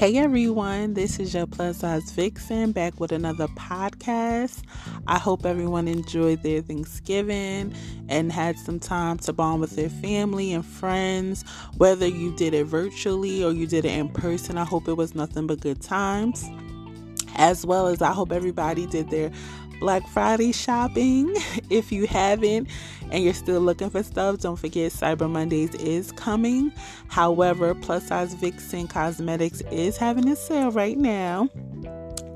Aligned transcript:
Hey 0.00 0.16
everyone, 0.16 0.94
this 0.94 1.20
is 1.20 1.34
your 1.34 1.46
plus 1.46 1.80
size 1.80 2.10
vixen 2.12 2.72
back 2.72 2.98
with 2.98 3.12
another 3.12 3.48
podcast. 3.48 4.62
I 5.06 5.18
hope 5.18 5.44
everyone 5.44 5.88
enjoyed 5.88 6.42
their 6.42 6.62
Thanksgiving 6.62 7.74
and 8.08 8.32
had 8.32 8.56
some 8.56 8.80
time 8.80 9.18
to 9.18 9.34
bond 9.34 9.60
with 9.60 9.76
their 9.76 9.90
family 9.90 10.54
and 10.54 10.64
friends. 10.64 11.44
Whether 11.76 12.06
you 12.06 12.34
did 12.34 12.54
it 12.54 12.64
virtually 12.64 13.44
or 13.44 13.52
you 13.52 13.66
did 13.66 13.84
it 13.84 13.92
in 13.92 14.08
person, 14.08 14.56
I 14.56 14.64
hope 14.64 14.88
it 14.88 14.94
was 14.94 15.14
nothing 15.14 15.46
but 15.46 15.60
good 15.60 15.82
times. 15.82 16.48
As 17.36 17.66
well 17.66 17.86
as 17.86 18.00
I 18.00 18.12
hope 18.12 18.32
everybody 18.32 18.86
did 18.86 19.10
their 19.10 19.30
Black 19.80 20.06
Friday 20.08 20.52
shopping. 20.52 21.34
If 21.70 21.92
you 21.92 22.06
haven't 22.06 22.68
and 23.12 23.22
you're 23.22 23.34
still 23.34 23.60
looking 23.60 23.90
for 23.90 24.02
stuff, 24.02 24.40
don't 24.40 24.56
forget 24.56 24.90
Cyber 24.90 25.30
Mondays 25.30 25.74
is 25.76 26.10
coming. 26.12 26.72
However, 27.08 27.74
Plus 27.74 28.08
Size 28.08 28.34
Vixen 28.34 28.88
Cosmetics 28.88 29.62
is 29.70 29.96
having 29.96 30.28
a 30.28 30.36
sale 30.36 30.72
right 30.72 30.98
now. 30.98 31.48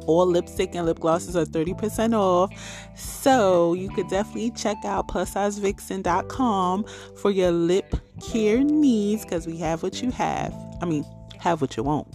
All 0.06 0.26
lipstick 0.26 0.74
and 0.74 0.86
lip 0.86 1.00
glosses 1.00 1.34
are 1.34 1.44
30% 1.44 2.14
off. 2.14 2.52
So 2.96 3.74
you 3.74 3.90
could 3.90 4.08
definitely 4.08 4.50
check 4.52 4.76
out 4.84 5.08
plussizevixen.com 5.08 6.84
for 7.16 7.30
your 7.30 7.50
lip 7.50 7.96
care 8.22 8.62
needs 8.62 9.24
because 9.24 9.46
we 9.46 9.56
have 9.58 9.82
what 9.82 10.00
you 10.02 10.10
have. 10.12 10.54
I 10.80 10.86
mean, 10.86 11.04
have 11.40 11.60
what 11.60 11.76
you 11.76 11.82
want. 11.82 12.08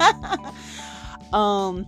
um 1.32 1.86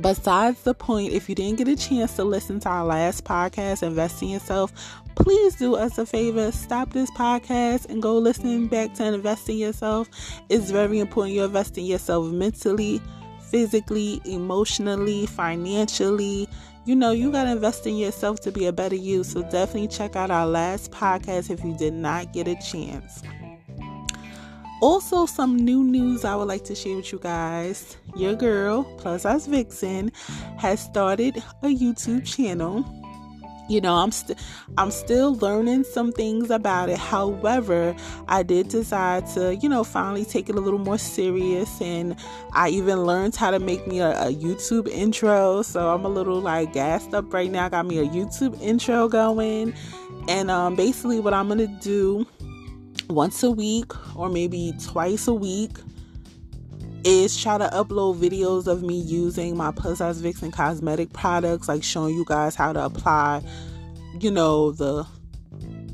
Besides 0.00 0.62
the 0.62 0.74
point, 0.74 1.12
if 1.12 1.28
you 1.28 1.34
didn't 1.34 1.58
get 1.58 1.68
a 1.68 1.76
chance 1.76 2.16
to 2.16 2.24
listen 2.24 2.58
to 2.60 2.68
our 2.68 2.84
last 2.84 3.24
podcast, 3.24 3.82
Invest 3.82 4.22
in 4.22 4.28
Yourself, 4.28 4.72
please 5.14 5.54
do 5.56 5.74
us 5.74 5.98
a 5.98 6.06
favor. 6.06 6.50
Stop 6.50 6.90
this 6.90 7.10
podcast 7.10 7.88
and 7.90 8.00
go 8.00 8.16
listen 8.16 8.68
back 8.68 8.94
to 8.94 9.04
Invest 9.04 9.48
in 9.50 9.58
Yourself. 9.58 10.08
It's 10.48 10.70
very 10.70 10.98
important 10.98 11.34
you 11.34 11.44
invest 11.44 11.76
in 11.76 11.84
yourself 11.84 12.26
mentally, 12.26 13.00
physically, 13.50 14.22
emotionally, 14.24 15.26
financially. 15.26 16.48
You 16.84 16.96
know, 16.96 17.12
you 17.12 17.30
got 17.30 17.44
to 17.44 17.50
invest 17.50 17.86
in 17.86 17.96
yourself 17.96 18.40
to 18.40 18.50
be 18.50 18.66
a 18.66 18.72
better 18.72 18.96
you. 18.96 19.24
So 19.24 19.42
definitely 19.42 19.88
check 19.88 20.16
out 20.16 20.30
our 20.30 20.46
last 20.46 20.90
podcast 20.90 21.50
if 21.50 21.62
you 21.62 21.76
did 21.76 21.92
not 21.92 22.32
get 22.32 22.48
a 22.48 22.56
chance. 22.56 23.22
Also, 24.82 25.26
some 25.26 25.54
new 25.54 25.84
news 25.84 26.24
I 26.24 26.34
would 26.34 26.48
like 26.48 26.64
to 26.64 26.74
share 26.74 26.96
with 26.96 27.12
you 27.12 27.20
guys. 27.20 27.96
Your 28.16 28.34
girl, 28.34 28.82
Plus 28.98 29.22
Size 29.22 29.46
Vixen, 29.46 30.10
has 30.58 30.80
started 30.80 31.36
a 31.62 31.68
YouTube 31.68 32.26
channel. 32.26 32.84
You 33.68 33.80
know, 33.80 33.94
I'm 33.94 34.10
still 34.10 34.34
I'm 34.76 34.90
still 34.90 35.36
learning 35.36 35.84
some 35.84 36.10
things 36.10 36.50
about 36.50 36.88
it. 36.88 36.98
However, 36.98 37.94
I 38.26 38.42
did 38.42 38.70
decide 38.70 39.28
to, 39.34 39.54
you 39.54 39.68
know, 39.68 39.84
finally 39.84 40.24
take 40.24 40.48
it 40.48 40.56
a 40.56 40.60
little 40.60 40.80
more 40.80 40.98
serious 40.98 41.80
and 41.80 42.16
I 42.52 42.70
even 42.70 43.04
learned 43.04 43.36
how 43.36 43.52
to 43.52 43.60
make 43.60 43.86
me 43.86 44.00
a, 44.00 44.10
a 44.20 44.34
YouTube 44.34 44.88
intro. 44.88 45.62
So 45.62 45.94
I'm 45.94 46.04
a 46.04 46.08
little 46.08 46.40
like 46.40 46.72
gassed 46.72 47.14
up 47.14 47.32
right 47.32 47.52
now. 47.52 47.66
I 47.66 47.68
got 47.68 47.86
me 47.86 48.00
a 48.00 48.04
YouTube 48.06 48.60
intro 48.60 49.06
going. 49.06 49.74
And 50.26 50.50
um 50.50 50.74
basically 50.74 51.20
what 51.20 51.34
I'm 51.34 51.46
gonna 51.46 51.68
do 51.68 52.26
once 53.12 53.42
a 53.42 53.50
week 53.50 53.92
or 54.16 54.28
maybe 54.28 54.72
twice 54.82 55.26
a 55.28 55.34
week 55.34 55.76
is 57.04 57.40
try 57.40 57.58
to 57.58 57.68
upload 57.68 58.16
videos 58.16 58.66
of 58.66 58.82
me 58.82 59.00
using 59.00 59.56
my 59.56 59.72
plus 59.72 59.98
size 59.98 60.20
vixen 60.20 60.50
cosmetic 60.50 61.12
products 61.12 61.68
like 61.68 61.82
showing 61.82 62.14
you 62.14 62.24
guys 62.26 62.54
how 62.54 62.72
to 62.72 62.84
apply 62.84 63.42
you 64.20 64.30
know 64.30 64.70
the 64.72 65.06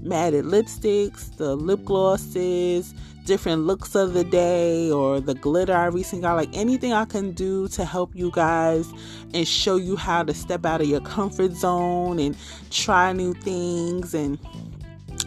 matted 0.02 0.44
lipsticks 0.44 1.34
the 1.36 1.56
lip 1.56 1.84
glosses 1.84 2.94
different 3.28 3.64
looks 3.64 3.94
of 3.94 4.14
the 4.14 4.24
day 4.24 4.90
or 4.90 5.20
the 5.20 5.34
glitter 5.34 5.74
I 5.74 5.86
recently 5.86 6.22
got 6.22 6.36
like 6.36 6.48
anything 6.56 6.94
I 6.94 7.04
can 7.04 7.32
do 7.32 7.68
to 7.68 7.84
help 7.84 8.14
you 8.14 8.30
guys 8.32 8.90
and 9.34 9.46
show 9.46 9.76
you 9.76 9.96
how 9.96 10.22
to 10.22 10.32
step 10.32 10.64
out 10.64 10.80
of 10.80 10.88
your 10.88 11.02
comfort 11.02 11.52
zone 11.52 12.18
and 12.18 12.34
try 12.70 13.12
new 13.12 13.34
things 13.34 14.14
and 14.14 14.38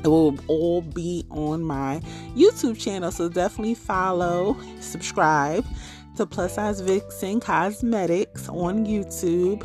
it 0.04 0.08
will 0.08 0.38
all 0.48 0.82
be 0.82 1.26
on 1.30 1.64
my 1.64 2.02
YouTube 2.36 2.80
channel. 2.80 3.12
So 3.12 3.30
definitely 3.30 3.76
follow, 3.76 4.58
subscribe 4.80 5.66
to 6.18 6.26
Plus 6.26 6.56
Size 6.56 6.82
Vixen 6.82 7.40
Cosmetics 7.40 8.50
on 8.50 8.86
YouTube. 8.86 9.64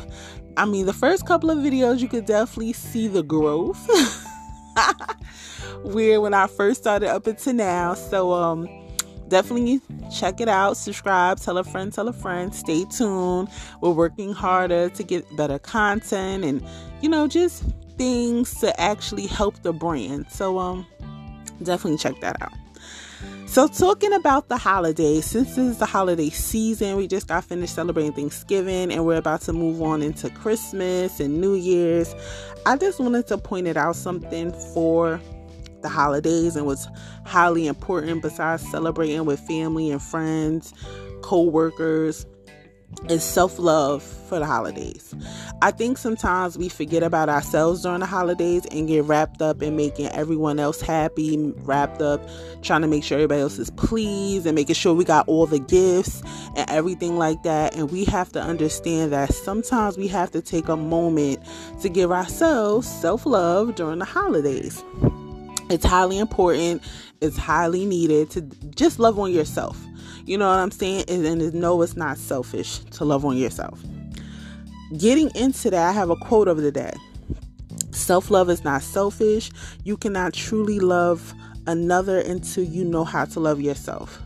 I 0.55 0.65
mean, 0.65 0.85
the 0.85 0.93
first 0.93 1.25
couple 1.25 1.49
of 1.49 1.59
videos, 1.59 1.99
you 1.99 2.07
could 2.07 2.25
definitely 2.25 2.73
see 2.73 3.07
the 3.07 3.23
growth. 3.23 3.89
Where 5.83 6.21
when 6.21 6.33
I 6.33 6.47
first 6.47 6.81
started 6.81 7.09
up 7.09 7.27
until 7.27 7.53
now. 7.53 7.93
So, 7.93 8.33
um, 8.33 8.67
definitely 9.27 9.81
check 10.11 10.39
it 10.39 10.47
out, 10.47 10.77
subscribe, 10.77 11.39
tell 11.39 11.57
a 11.57 11.63
friend, 11.63 11.91
tell 11.91 12.07
a 12.07 12.13
friend, 12.13 12.53
stay 12.53 12.85
tuned. 12.85 13.49
We're 13.81 13.91
working 13.91 14.33
harder 14.33 14.89
to 14.89 15.03
get 15.03 15.25
better 15.35 15.59
content 15.59 16.43
and, 16.43 16.63
you 17.01 17.09
know, 17.09 17.27
just 17.27 17.63
things 17.97 18.59
to 18.59 18.79
actually 18.79 19.27
help 19.27 19.61
the 19.63 19.73
brand. 19.73 20.27
So 20.29 20.59
um 20.59 20.85
definitely 21.63 21.97
check 21.97 22.19
that 22.21 22.41
out. 22.41 22.53
So 23.47 23.67
talking 23.67 24.13
about 24.13 24.49
the 24.49 24.57
holidays, 24.57 25.25
since 25.25 25.55
this 25.55 25.57
is 25.57 25.77
the 25.77 25.85
holiday 25.85 26.29
season, 26.29 26.97
we 26.97 27.07
just 27.07 27.27
got 27.27 27.45
finished 27.45 27.73
celebrating 27.73 28.11
Thanksgiving 28.11 28.91
and 28.91 29.05
we're 29.05 29.17
about 29.17 29.41
to 29.43 29.53
move 29.53 29.81
on 29.81 30.01
into 30.01 30.29
Christmas 30.29 31.19
and 31.19 31.39
New 31.39 31.55
Year's. 31.55 32.13
I 32.65 32.75
just 32.75 32.99
wanted 32.99 33.25
to 33.27 33.37
point 33.37 33.67
it 33.67 33.77
out 33.77 33.95
something 33.95 34.51
for 34.73 35.19
the 35.81 35.89
holidays 35.89 36.55
and 36.55 36.65
what's 36.65 36.87
highly 37.25 37.67
important 37.67 38.21
besides 38.21 38.69
celebrating 38.69 39.23
with 39.25 39.39
family 39.39 39.91
and 39.91 40.01
friends, 40.01 40.73
co-workers, 41.21 42.25
is 43.09 43.23
self 43.23 43.59
love 43.59 44.03
for 44.03 44.39
the 44.39 44.45
holidays. 44.45 45.13
I 45.61 45.71
think 45.71 45.97
sometimes 45.97 46.57
we 46.57 46.69
forget 46.69 47.03
about 47.03 47.29
ourselves 47.29 47.83
during 47.83 48.01
the 48.01 48.05
holidays 48.05 48.65
and 48.71 48.87
get 48.87 49.03
wrapped 49.05 49.41
up 49.41 49.61
in 49.61 49.75
making 49.75 50.07
everyone 50.07 50.59
else 50.59 50.81
happy, 50.81 51.37
wrapped 51.57 52.01
up 52.01 52.21
trying 52.61 52.81
to 52.81 52.87
make 52.87 53.03
sure 53.03 53.17
everybody 53.17 53.41
else 53.41 53.57
is 53.57 53.69
pleased 53.71 54.45
and 54.45 54.55
making 54.55 54.75
sure 54.75 54.93
we 54.93 55.05
got 55.05 55.27
all 55.27 55.45
the 55.45 55.59
gifts 55.59 56.21
and 56.55 56.69
everything 56.69 57.17
like 57.17 57.43
that. 57.43 57.75
And 57.75 57.91
we 57.91 58.03
have 58.05 58.31
to 58.33 58.41
understand 58.41 59.13
that 59.13 59.33
sometimes 59.33 59.97
we 59.97 60.07
have 60.09 60.31
to 60.31 60.41
take 60.41 60.67
a 60.67 60.77
moment 60.77 61.39
to 61.81 61.89
give 61.89 62.11
ourselves 62.11 62.87
self 62.87 63.25
love 63.25 63.75
during 63.75 63.99
the 63.99 64.05
holidays. 64.05 64.83
It's 65.69 65.85
highly 65.85 66.19
important, 66.19 66.81
it's 67.21 67.37
highly 67.37 67.85
needed 67.85 68.29
to 68.31 68.41
just 68.75 68.99
love 68.99 69.19
on 69.19 69.31
yourself 69.31 69.77
you 70.27 70.37
know 70.37 70.49
what 70.49 70.59
I'm 70.59 70.71
saying? 70.71 71.05
And, 71.07 71.25
and 71.25 71.53
no, 71.53 71.81
it's 71.81 71.95
not 71.95 72.17
selfish 72.17 72.79
to 72.79 73.05
love 73.05 73.23
on 73.23 73.37
yourself. 73.37 73.81
Getting 74.97 75.33
into 75.35 75.69
that, 75.69 75.89
I 75.89 75.93
have 75.93 76.09
a 76.09 76.17
quote 76.17 76.49
of 76.49 76.57
the 76.57 76.71
day. 76.71 76.91
Self 77.91 78.29
love 78.29 78.49
is 78.49 78.63
not 78.65 78.83
selfish. 78.83 79.49
You 79.85 79.95
cannot 79.95 80.33
truly 80.33 80.79
love 80.79 81.33
another 81.65 82.19
until 82.19 82.65
you 82.65 82.83
know 82.83 83.05
how 83.05 83.23
to 83.23 83.39
love 83.39 83.61
yourself. 83.61 84.21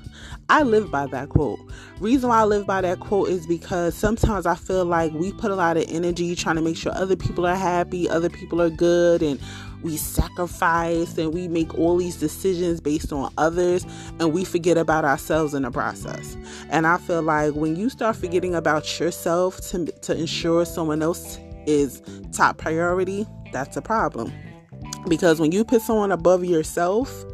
I 0.50 0.64
live 0.64 0.90
by 0.90 1.06
that 1.08 1.30
quote. 1.30 1.60
Reason 2.00 2.28
why 2.28 2.42
I 2.42 2.44
live 2.46 2.66
by 2.66 2.82
that 2.82 3.00
quote 3.00 3.30
is 3.30 3.46
because 3.46 3.96
sometimes 3.96 4.48
I 4.48 4.56
feel 4.56 4.84
like 4.86 5.14
we 5.14 5.32
put 5.32 5.52
a 5.52 5.56
lot 5.56 5.78
of 5.78 5.86
energy 5.88 6.36
trying 6.36 6.56
to 6.56 6.62
make 6.64 6.78
sure 6.78 6.92
other 6.96 7.16
people 7.16 7.46
are 7.46 7.56
happy, 7.56 8.10
other 8.10 8.30
people 8.30 8.60
are 8.60 8.72
good, 8.72 9.22
and 9.22 9.40
we 9.84 9.98
sacrifice 9.98 11.18
and 11.18 11.34
we 11.34 11.48
make 11.48 11.78
all 11.78 11.98
these 11.98 12.18
decisions 12.18 12.80
based 12.80 13.12
on 13.12 13.32
others 13.38 13.86
and 14.20 14.34
we 14.34 14.46
forget 14.46 14.78
about 14.78 15.06
ourselves 15.06 15.54
in 15.54 15.64
the 15.64 15.72
process. 15.72 16.38
And 16.70 16.86
I 16.88 16.98
feel 16.98 17.22
like 17.22 17.54
when 17.54 17.76
you 17.76 17.90
start 17.90 18.16
forgetting 18.16 18.56
about 18.56 19.00
yourself 19.00 19.62
to, 19.70 19.86
to 19.86 20.18
ensure 20.18 20.66
someone 20.66 21.02
else 21.02 21.40
is 21.66 22.02
top 22.32 22.58
priority, 22.58 23.26
that's 23.52 23.78
a 23.78 23.82
problem. 23.82 24.32
Because 25.08 25.40
when 25.40 25.52
you 25.52 25.64
put 25.64 25.82
someone 25.82 26.12
above 26.12 26.46
yourself, 26.46 27.26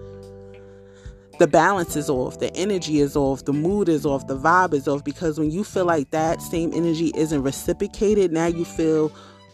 the 1.39 1.47
balance 1.47 1.95
is 1.95 2.09
off, 2.09 2.39
the 2.39 2.53
energy 2.55 3.00
is 3.00 3.15
off, 3.15 3.45
the 3.45 3.53
mood 3.53 3.89
is 3.89 4.05
off, 4.05 4.25
the 4.27 4.38
vibe 4.38 4.73
is 4.73 4.88
off. 4.88 5.03
Because 5.03 5.39
when 5.39 5.51
you 5.51 5.63
feel 5.63 5.85
like 5.85 6.09
that 6.11 6.41
same 6.41 6.73
energy 6.73 7.11
isn't 7.15 7.43
reciprocated, 7.43 8.31
now 8.31 8.47
you 8.47 8.65
feel 8.65 9.11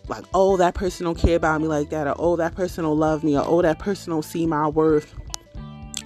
like, 0.07 0.25
oh, 0.33 0.57
that 0.57 0.75
person 0.75 1.05
don't 1.05 1.17
care 1.17 1.35
about 1.35 1.61
me 1.61 1.67
like 1.67 1.89
that, 1.89 2.07
or 2.07 2.15
oh, 2.17 2.35
that 2.35 2.55
person 2.55 2.83
don't 2.83 2.99
love 2.99 3.23
me, 3.23 3.37
or 3.37 3.43
oh, 3.45 3.61
that 3.61 3.79
person 3.79 4.11
don't 4.11 4.23
see 4.23 4.45
my 4.45 4.67
worth. 4.67 5.13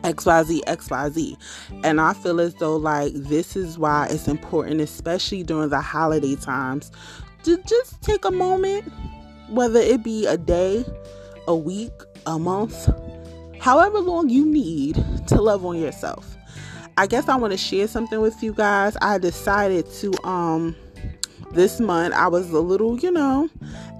XYZ, 0.03 0.61
XYZ. 0.65 1.37
And 1.83 1.99
I 1.99 2.13
feel 2.13 2.39
as 2.39 2.53
though, 2.55 2.77
like, 2.77 3.13
this 3.13 3.55
is 3.55 3.77
why 3.77 4.07
it's 4.09 4.27
important, 4.27 4.81
especially 4.81 5.43
during 5.43 5.69
the 5.69 5.81
holiday 5.81 6.35
times, 6.35 6.91
to 7.43 7.57
just 7.63 8.01
take 8.01 8.25
a 8.25 8.31
moment, 8.31 8.91
whether 9.49 9.79
it 9.79 10.03
be 10.03 10.25
a 10.25 10.37
day, 10.37 10.85
a 11.47 11.55
week, 11.55 11.91
a 12.25 12.37
month, 12.37 12.89
however 13.59 13.99
long 13.99 14.29
you 14.29 14.45
need 14.45 15.03
to 15.27 15.41
love 15.41 15.65
on 15.65 15.77
yourself. 15.77 16.35
I 16.97 17.05
guess 17.07 17.29
I 17.29 17.35
want 17.35 17.51
to 17.51 17.57
share 17.57 17.87
something 17.87 18.21
with 18.21 18.41
you 18.41 18.53
guys. 18.53 18.97
I 19.01 19.17
decided 19.17 19.91
to, 19.93 20.13
um, 20.27 20.75
this 21.51 21.79
month 21.79 22.13
I 22.13 22.27
was 22.27 22.51
a 22.51 22.59
little, 22.59 22.99
you 22.99 23.11
know, 23.11 23.49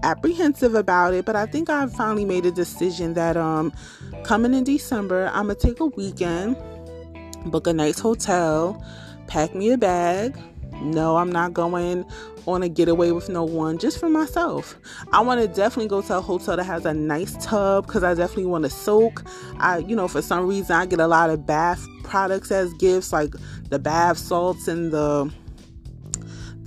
apprehensive 0.04 0.76
about 0.76 1.14
it, 1.14 1.26
but 1.26 1.36
I 1.36 1.46
think 1.46 1.70
I 1.70 1.88
finally 1.88 2.26
made 2.26 2.46
a 2.46 2.52
decision 2.52 3.14
that 3.14 3.38
um 3.38 3.74
coming 4.24 4.54
in 4.54 4.64
December, 4.64 5.30
I'm 5.34 5.48
gonna 5.48 5.56
take 5.56 5.80
a 5.80 5.86
weekend, 5.86 6.58
book 7.46 7.68
a 7.68 7.74
nice 7.74 8.00
hotel, 8.00 8.84
pack 9.28 9.56
me 9.56 9.72
a 9.72 9.78
bag. 9.78 10.38
No, 10.82 11.18
I'm 11.18 11.32
not 11.32 11.54
going 11.54 12.06
on 12.46 12.64
a 12.64 12.70
getaway 12.70 13.12
with 13.12 13.30
no 13.30 13.44
one, 13.44 13.78
just 13.78 14.00
for 14.00 14.10
myself. 14.10 14.78
I 15.12 15.22
want 15.22 15.42
to 15.42 15.48
definitely 15.48 15.90
go 15.90 16.02
to 16.02 16.18
a 16.18 16.22
hotel 16.22 16.56
that 16.56 16.64
has 16.64 16.86
a 16.86 16.94
nice 16.94 17.36
tub 17.44 17.88
because 17.88 18.04
I 18.04 18.14
definitely 18.14 18.46
want 18.46 18.64
to 18.64 18.70
soak. 18.70 19.24
I, 19.60 19.80
you 19.80 19.96
know, 19.96 20.08
for 20.08 20.22
some 20.22 20.48
reason, 20.48 20.76
I 20.76 20.86
get 20.86 21.00
a 21.00 21.08
lot 21.08 21.30
of 21.30 21.46
bath 21.46 21.86
products 22.04 22.52
as 22.52 22.74
gifts, 22.76 23.12
like 23.12 23.34
the 23.70 23.80
bath 23.80 24.18
salts 24.18 24.68
and 24.68 24.92
the 24.92 25.32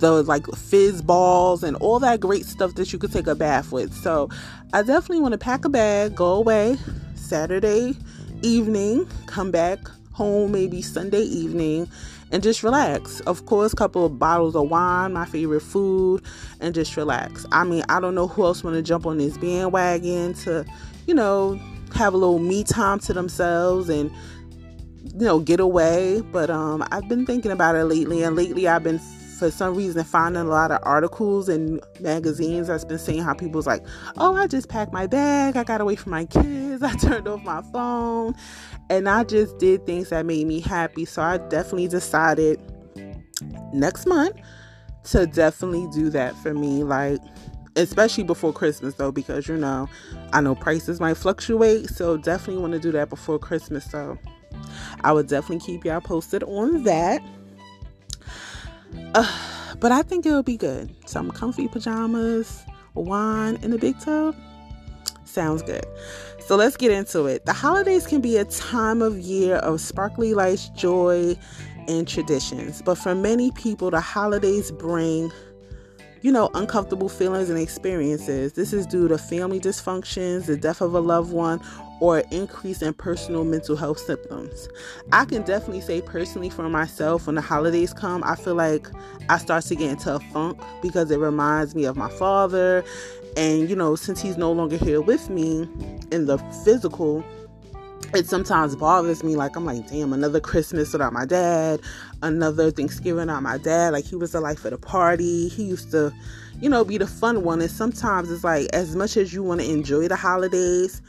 the 0.01 0.23
like 0.23 0.45
fizz 0.47 1.01
balls 1.01 1.63
and 1.63 1.77
all 1.77 1.99
that 1.99 2.19
great 2.19 2.45
stuff 2.45 2.75
that 2.75 2.91
you 2.91 2.99
could 2.99 3.13
take 3.13 3.27
a 3.27 3.35
bath 3.35 3.71
with. 3.71 3.93
So 3.93 4.29
I 4.73 4.81
definitely 4.81 5.21
want 5.21 5.31
to 5.31 5.37
pack 5.37 5.63
a 5.63 5.69
bag, 5.69 6.15
go 6.15 6.33
away 6.33 6.77
Saturday 7.15 7.95
evening, 8.41 9.07
come 9.27 9.51
back 9.51 9.79
home 10.11 10.51
maybe 10.51 10.81
Sunday 10.81 11.21
evening 11.21 11.87
and 12.31 12.43
just 12.43 12.63
relax. 12.63 13.21
Of 13.21 13.45
course, 13.45 13.73
a 13.73 13.75
couple 13.75 14.05
of 14.05 14.19
bottles 14.19 14.55
of 14.55 14.69
wine, 14.69 15.13
my 15.13 15.25
favorite 15.25 15.61
food, 15.61 16.23
and 16.59 16.73
just 16.73 16.97
relax. 16.97 17.45
I 17.51 17.63
mean, 17.63 17.83
I 17.89 17.99
don't 17.99 18.15
know 18.15 18.27
who 18.27 18.43
else 18.43 18.63
want 18.63 18.75
to 18.75 18.81
jump 18.81 19.05
on 19.05 19.17
this 19.17 19.37
bandwagon 19.37 20.33
to, 20.35 20.65
you 21.07 21.13
know, 21.13 21.59
have 21.93 22.13
a 22.13 22.17
little 22.17 22.39
me 22.39 22.63
time 22.63 22.99
to 22.99 23.13
themselves 23.13 23.89
and 23.89 24.11
you 25.13 25.25
know 25.25 25.39
get 25.39 25.59
away 25.59 26.21
but 26.31 26.49
um 26.49 26.85
i've 26.91 27.09
been 27.09 27.25
thinking 27.25 27.51
about 27.51 27.75
it 27.75 27.83
lately 27.83 28.23
and 28.23 28.35
lately 28.35 28.67
i've 28.67 28.83
been 28.83 28.99
for 29.41 29.49
some 29.49 29.73
reason 29.73 30.03
finding 30.03 30.43
a 30.43 30.45
lot 30.45 30.69
of 30.69 30.77
articles 30.83 31.49
and 31.49 31.81
magazines 31.99 32.67
that's 32.67 32.85
been 32.85 32.99
saying 32.99 33.23
how 33.23 33.33
people's 33.33 33.65
like, 33.65 33.83
oh, 34.17 34.35
I 34.35 34.45
just 34.45 34.69
packed 34.69 34.93
my 34.93 35.07
bag, 35.07 35.57
I 35.57 35.63
got 35.63 35.81
away 35.81 35.95
from 35.95 36.11
my 36.11 36.25
kids, 36.25 36.83
I 36.83 36.93
turned 36.93 37.27
off 37.27 37.41
my 37.41 37.63
phone, 37.73 38.35
and 38.91 39.09
I 39.09 39.23
just 39.23 39.57
did 39.57 39.83
things 39.87 40.09
that 40.09 40.27
made 40.27 40.45
me 40.45 40.59
happy. 40.59 41.05
So 41.05 41.23
I 41.23 41.39
definitely 41.39 41.87
decided 41.87 42.61
next 43.73 44.05
month 44.05 44.35
to 45.05 45.25
definitely 45.25 45.87
do 45.91 46.11
that 46.11 46.35
for 46.37 46.53
me. 46.53 46.83
Like, 46.83 47.19
especially 47.75 48.25
before 48.25 48.53
Christmas 48.53 48.93
though, 48.93 49.11
because 49.11 49.47
you 49.47 49.57
know, 49.57 49.89
I 50.33 50.41
know 50.41 50.53
prices 50.53 50.99
might 50.99 51.17
fluctuate, 51.17 51.89
so 51.89 52.15
definitely 52.15 52.61
want 52.61 52.73
to 52.73 52.79
do 52.79 52.91
that 52.91 53.09
before 53.09 53.39
Christmas. 53.39 53.89
So 53.89 54.19
I 55.03 55.11
would 55.11 55.27
definitely 55.27 55.65
keep 55.65 55.83
y'all 55.83 55.99
posted 55.99 56.43
on 56.43 56.83
that. 56.83 57.23
Uh, 59.13 59.75
but 59.79 59.91
I 59.91 60.01
think 60.01 60.25
it'll 60.25 60.43
be 60.43 60.57
good. 60.57 60.93
Some 61.07 61.31
comfy 61.31 61.67
pajamas, 61.67 62.63
wine 62.93 63.57
in 63.61 63.71
the 63.71 63.77
big 63.77 63.99
tub. 63.99 64.35
Sounds 65.25 65.61
good. 65.61 65.85
So 66.39 66.55
let's 66.55 66.75
get 66.75 66.91
into 66.91 67.25
it. 67.25 67.45
The 67.45 67.53
holidays 67.53 68.05
can 68.05 68.21
be 68.21 68.37
a 68.37 68.45
time 68.45 69.01
of 69.01 69.17
year 69.19 69.55
of 69.57 69.79
sparkly 69.79 70.33
lights, 70.33 70.69
joy, 70.69 71.37
and 71.87 72.07
traditions. 72.07 72.81
But 72.81 72.95
for 72.95 73.15
many 73.15 73.51
people, 73.51 73.91
the 73.91 74.01
holidays 74.01 74.71
bring 74.71 75.31
you 76.21 76.31
know, 76.31 76.49
uncomfortable 76.53 77.09
feelings 77.09 77.49
and 77.49 77.57
experiences. 77.59 78.53
This 78.53 78.73
is 78.73 78.85
due 78.85 79.07
to 79.07 79.17
family 79.17 79.59
dysfunctions, 79.59 80.45
the 80.45 80.55
death 80.55 80.81
of 80.81 80.93
a 80.93 80.99
loved 80.99 81.33
one, 81.33 81.59
or 82.01 82.23
increase 82.31 82.81
in 82.81 82.93
personal 82.95 83.45
mental 83.45 83.75
health 83.75 83.99
symptoms. 83.99 84.67
I 85.13 85.23
can 85.23 85.43
definitely 85.43 85.81
say 85.81 86.01
personally 86.01 86.49
for 86.49 86.67
myself 86.67 87.27
when 87.27 87.35
the 87.35 87.41
holidays 87.41 87.93
come, 87.93 88.23
I 88.23 88.35
feel 88.35 88.55
like 88.55 88.87
I 89.29 89.37
start 89.37 89.63
to 89.65 89.75
get 89.75 89.91
into 89.91 90.15
a 90.15 90.19
funk 90.19 90.59
because 90.81 91.11
it 91.11 91.19
reminds 91.19 91.75
me 91.75 91.85
of 91.85 91.95
my 91.95 92.09
father. 92.09 92.83
And, 93.37 93.69
you 93.69 93.75
know, 93.75 93.95
since 93.95 94.19
he's 94.19 94.35
no 94.35 94.51
longer 94.51 94.77
here 94.77 94.99
with 94.99 95.29
me 95.29 95.69
in 96.11 96.25
the 96.25 96.39
physical, 96.65 97.23
it 98.15 98.27
sometimes 98.27 98.75
bothers 98.75 99.23
me. 99.23 99.35
Like, 99.35 99.55
I'm 99.55 99.65
like, 99.65 99.87
damn, 99.87 100.11
another 100.11 100.39
Christmas 100.39 100.91
without 100.91 101.13
my 101.13 101.25
dad, 101.25 101.81
another 102.23 102.71
Thanksgiving 102.71 103.27
without 103.27 103.43
my 103.43 103.57
dad. 103.59 103.93
Like, 103.93 104.05
he 104.05 104.15
was 104.15 104.31
the 104.31 104.41
life 104.41 104.65
of 104.65 104.71
the 104.71 104.77
party. 104.77 105.47
He 105.49 105.63
used 105.63 105.91
to, 105.91 106.11
you 106.59 106.67
know, 106.67 106.83
be 106.83 106.97
the 106.97 107.07
fun 107.07 107.43
one. 107.43 107.61
And 107.61 107.71
sometimes 107.71 108.31
it's 108.31 108.43
like, 108.43 108.67
as 108.73 108.95
much 108.95 109.17
as 109.17 109.33
you 109.33 109.43
want 109.43 109.61
to 109.61 109.69
enjoy 109.69 110.07
the 110.07 110.15
holidays, 110.15 111.01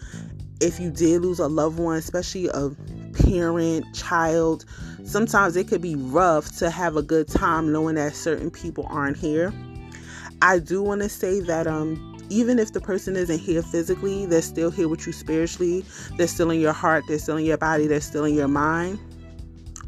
if 0.63 0.79
you 0.79 0.91
did 0.91 1.23
lose 1.23 1.41
a 1.41 1.49
loved 1.49 1.79
one, 1.79 1.97
especially 1.97 2.49
a 2.49 2.71
parent, 3.15 3.85
child, 3.95 4.65
sometimes 5.05 5.57
it 5.57 5.67
could 5.67 5.83
be 5.83 5.97
rough 5.97 6.57
to 6.59 6.71
have 6.71 6.97
a 6.97 7.03
good 7.03 7.27
time 7.29 7.73
knowing 7.73 7.97
that 7.97 8.15
certain 8.15 8.51
people 8.51 8.87
aren't 8.89 9.17
here. 9.17 9.53
I 10.41 10.61
do 10.61 10.83
want 10.83 11.03
to 11.03 11.09
say 11.09 11.41
that 11.41 11.67
um 11.67 12.09
even 12.31 12.59
if 12.59 12.73
the 12.73 12.81
person 12.81 13.15
isn't 13.15 13.41
here 13.41 13.61
physically, 13.61 14.25
they're 14.25 14.41
still 14.41 14.71
here 14.71 14.89
with 14.89 15.07
you 15.07 15.13
spiritually. 15.13 15.85
They're 16.17 16.27
still 16.27 16.51
in 16.51 16.61
your 16.61 16.73
heart, 16.73 17.05
they're 17.07 17.19
still 17.19 17.37
in 17.37 17.45
your 17.45 17.59
body, 17.59 17.87
they're 17.87 18.01
still 18.01 18.25
in 18.25 18.35
your 18.35 18.49
mind. 18.49 18.99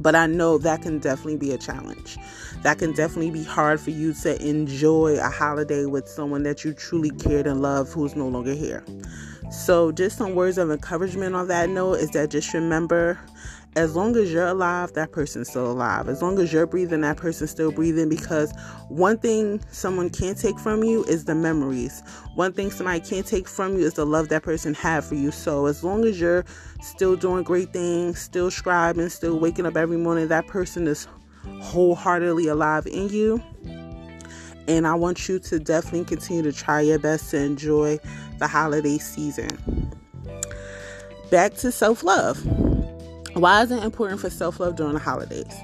But 0.00 0.14
I 0.14 0.26
know 0.26 0.58
that 0.58 0.82
can 0.82 0.98
definitely 0.98 1.36
be 1.36 1.52
a 1.52 1.58
challenge. 1.58 2.18
That 2.62 2.78
can 2.78 2.92
definitely 2.92 3.30
be 3.30 3.44
hard 3.44 3.80
for 3.80 3.90
you 3.90 4.12
to 4.14 4.46
enjoy 4.46 5.16
a 5.18 5.30
holiday 5.30 5.86
with 5.86 6.08
someone 6.08 6.42
that 6.42 6.64
you 6.64 6.74
truly 6.74 7.10
cared 7.10 7.46
and 7.46 7.62
loved 7.62 7.92
who's 7.92 8.16
no 8.16 8.28
longer 8.28 8.54
here. 8.54 8.84
So, 9.50 9.92
just 9.92 10.18
some 10.18 10.34
words 10.34 10.58
of 10.58 10.70
encouragement 10.70 11.34
on 11.34 11.48
that 11.48 11.68
note 11.68 11.94
is 11.94 12.10
that 12.10 12.30
just 12.30 12.52
remember 12.54 13.18
as 13.76 13.96
long 13.96 14.16
as 14.16 14.32
you're 14.32 14.46
alive, 14.46 14.92
that 14.92 15.10
person's 15.10 15.48
still 15.48 15.70
alive. 15.70 16.08
As 16.08 16.22
long 16.22 16.38
as 16.38 16.52
you're 16.52 16.66
breathing, 16.66 17.00
that 17.00 17.16
person's 17.16 17.50
still 17.50 17.72
breathing. 17.72 18.08
Because 18.08 18.52
one 18.88 19.18
thing 19.18 19.60
someone 19.70 20.10
can't 20.10 20.38
take 20.38 20.58
from 20.58 20.84
you 20.84 21.04
is 21.04 21.24
the 21.24 21.34
memories. 21.34 22.02
One 22.36 22.52
thing 22.52 22.70
somebody 22.70 23.00
can't 23.00 23.26
take 23.26 23.48
from 23.48 23.76
you 23.76 23.84
is 23.84 23.94
the 23.94 24.06
love 24.06 24.28
that 24.28 24.42
person 24.42 24.74
had 24.74 25.04
for 25.04 25.16
you. 25.16 25.30
So 25.32 25.66
as 25.66 25.82
long 25.82 26.04
as 26.04 26.20
you're 26.20 26.44
still 26.82 27.16
doing 27.16 27.42
great 27.42 27.72
things, 27.72 28.20
still 28.20 28.50
scribing, 28.50 29.10
still 29.10 29.38
waking 29.38 29.66
up 29.66 29.76
every 29.76 29.96
morning, 29.96 30.28
that 30.28 30.46
person 30.46 30.86
is 30.86 31.08
wholeheartedly 31.60 32.46
alive 32.46 32.86
in 32.86 33.08
you. 33.08 33.42
And 34.66 34.86
I 34.86 34.94
want 34.94 35.28
you 35.28 35.38
to 35.40 35.58
definitely 35.58 36.04
continue 36.04 36.42
to 36.42 36.52
try 36.52 36.80
your 36.80 36.98
best 36.98 37.30
to 37.30 37.38
enjoy 37.38 37.98
the 38.38 38.46
holiday 38.46 38.98
season. 38.98 39.92
Back 41.30 41.54
to 41.56 41.72
self 41.72 42.02
love. 42.02 42.44
Why 43.34 43.62
is 43.62 43.70
it 43.70 43.82
important 43.82 44.20
for 44.20 44.30
self 44.30 44.60
love 44.60 44.76
during 44.76 44.94
the 44.94 45.00
holidays? 45.00 45.54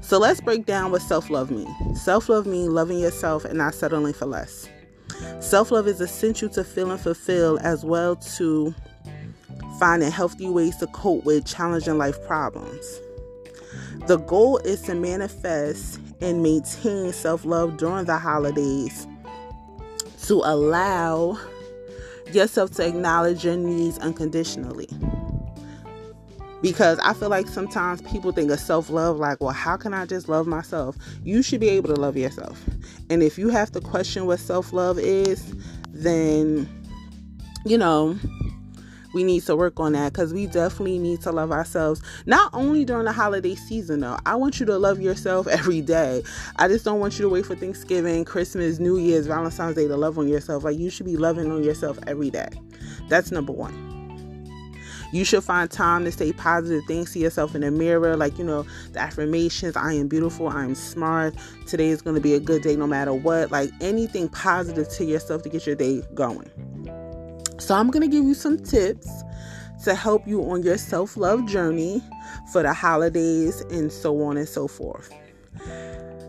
So 0.00 0.18
let's 0.18 0.40
break 0.40 0.64
down 0.64 0.90
what 0.90 1.02
self 1.02 1.28
love 1.28 1.50
means. 1.50 2.02
Self 2.02 2.28
love 2.28 2.46
means 2.46 2.70
loving 2.70 2.98
yourself 2.98 3.44
and 3.44 3.58
not 3.58 3.74
settling 3.74 4.14
for 4.14 4.26
less. 4.26 4.68
Self 5.40 5.70
love 5.70 5.86
is 5.86 6.00
essential 6.00 6.48
to 6.50 6.64
feeling 6.64 6.98
fulfilled 6.98 7.60
as 7.62 7.84
well 7.84 8.16
to 8.16 8.74
finding 9.78 10.10
healthy 10.10 10.48
ways 10.48 10.76
to 10.76 10.86
cope 10.88 11.24
with 11.24 11.46
challenging 11.46 11.98
life 11.98 12.20
problems. 12.26 13.00
The 14.06 14.16
goal 14.16 14.58
is 14.58 14.82
to 14.82 14.94
manifest 14.94 16.00
and 16.20 16.42
maintain 16.42 17.12
self 17.12 17.44
love 17.44 17.76
during 17.76 18.04
the 18.04 18.18
holidays 18.18 19.06
to 20.22 20.42
allow 20.44 21.38
yourself 22.32 22.70
to 22.72 22.86
acknowledge 22.86 23.44
your 23.44 23.56
needs 23.56 23.98
unconditionally 23.98 24.88
because 26.62 26.98
I 27.00 27.14
feel 27.14 27.28
like 27.28 27.46
sometimes 27.46 28.02
people 28.02 28.32
think 28.32 28.50
of 28.50 28.58
self 28.58 28.90
love 28.90 29.18
like, 29.18 29.40
well, 29.40 29.52
how 29.52 29.76
can 29.76 29.94
I 29.94 30.06
just 30.06 30.28
love 30.28 30.46
myself? 30.46 30.96
You 31.22 31.42
should 31.42 31.60
be 31.60 31.68
able 31.68 31.94
to 31.94 32.00
love 32.00 32.16
yourself. 32.16 32.60
And 33.10 33.22
if 33.22 33.38
you 33.38 33.48
have 33.48 33.70
to 33.72 33.80
question 33.80 34.26
what 34.26 34.40
self 34.40 34.72
love 34.72 34.98
is, 34.98 35.54
then, 35.92 36.68
you 37.64 37.78
know, 37.78 38.18
we 39.12 39.24
need 39.24 39.42
to 39.44 39.56
work 39.56 39.80
on 39.80 39.92
that 39.92 40.12
because 40.12 40.32
we 40.34 40.46
definitely 40.46 40.98
need 40.98 41.20
to 41.22 41.32
love 41.32 41.50
ourselves. 41.50 42.02
Not 42.26 42.50
only 42.52 42.84
during 42.84 43.04
the 43.04 43.12
holiday 43.12 43.54
season, 43.54 44.00
though. 44.00 44.18
I 44.26 44.34
want 44.34 44.60
you 44.60 44.66
to 44.66 44.78
love 44.78 45.00
yourself 45.00 45.46
every 45.48 45.80
day. 45.80 46.22
I 46.56 46.68
just 46.68 46.84
don't 46.84 47.00
want 47.00 47.18
you 47.18 47.22
to 47.22 47.28
wait 47.28 47.46
for 47.46 47.54
Thanksgiving, 47.54 48.24
Christmas, 48.24 48.78
New 48.78 48.98
Year's, 48.98 49.26
Valentine's 49.26 49.76
Day 49.76 49.88
to 49.88 49.96
love 49.96 50.18
on 50.18 50.28
yourself. 50.28 50.64
Like, 50.64 50.78
you 50.78 50.90
should 50.90 51.06
be 51.06 51.16
loving 51.16 51.50
on 51.50 51.62
yourself 51.62 51.98
every 52.06 52.30
day. 52.30 52.48
That's 53.08 53.30
number 53.30 53.52
one. 53.52 53.86
You 55.10 55.24
should 55.24 55.42
find 55.42 55.70
time 55.70 56.04
to 56.04 56.12
say 56.12 56.32
positive 56.32 56.84
things 56.86 57.14
to 57.14 57.18
yourself 57.18 57.54
in 57.54 57.62
the 57.62 57.70
mirror, 57.70 58.14
like, 58.14 58.36
you 58.38 58.44
know, 58.44 58.66
the 58.92 59.00
affirmations 59.00 59.74
I 59.74 59.94
am 59.94 60.06
beautiful, 60.06 60.48
I 60.48 60.64
am 60.64 60.74
smart, 60.74 61.34
today 61.66 61.88
is 61.88 62.02
going 62.02 62.16
to 62.16 62.20
be 62.20 62.34
a 62.34 62.40
good 62.40 62.62
day 62.62 62.76
no 62.76 62.86
matter 62.86 63.14
what. 63.14 63.50
Like 63.50 63.70
anything 63.80 64.28
positive 64.28 64.86
to 64.90 65.06
yourself 65.06 65.42
to 65.44 65.48
get 65.48 65.66
your 65.66 65.76
day 65.76 66.02
going. 66.12 66.50
So, 67.58 67.74
I'm 67.74 67.90
going 67.90 68.08
to 68.08 68.08
give 68.08 68.24
you 68.24 68.34
some 68.34 68.58
tips 68.58 69.08
to 69.84 69.94
help 69.94 70.26
you 70.26 70.42
on 70.50 70.62
your 70.62 70.78
self 70.78 71.16
love 71.16 71.46
journey 71.46 72.02
for 72.52 72.62
the 72.62 72.72
holidays 72.72 73.60
and 73.70 73.92
so 73.92 74.22
on 74.22 74.36
and 74.36 74.48
so 74.48 74.68
forth. 74.68 75.12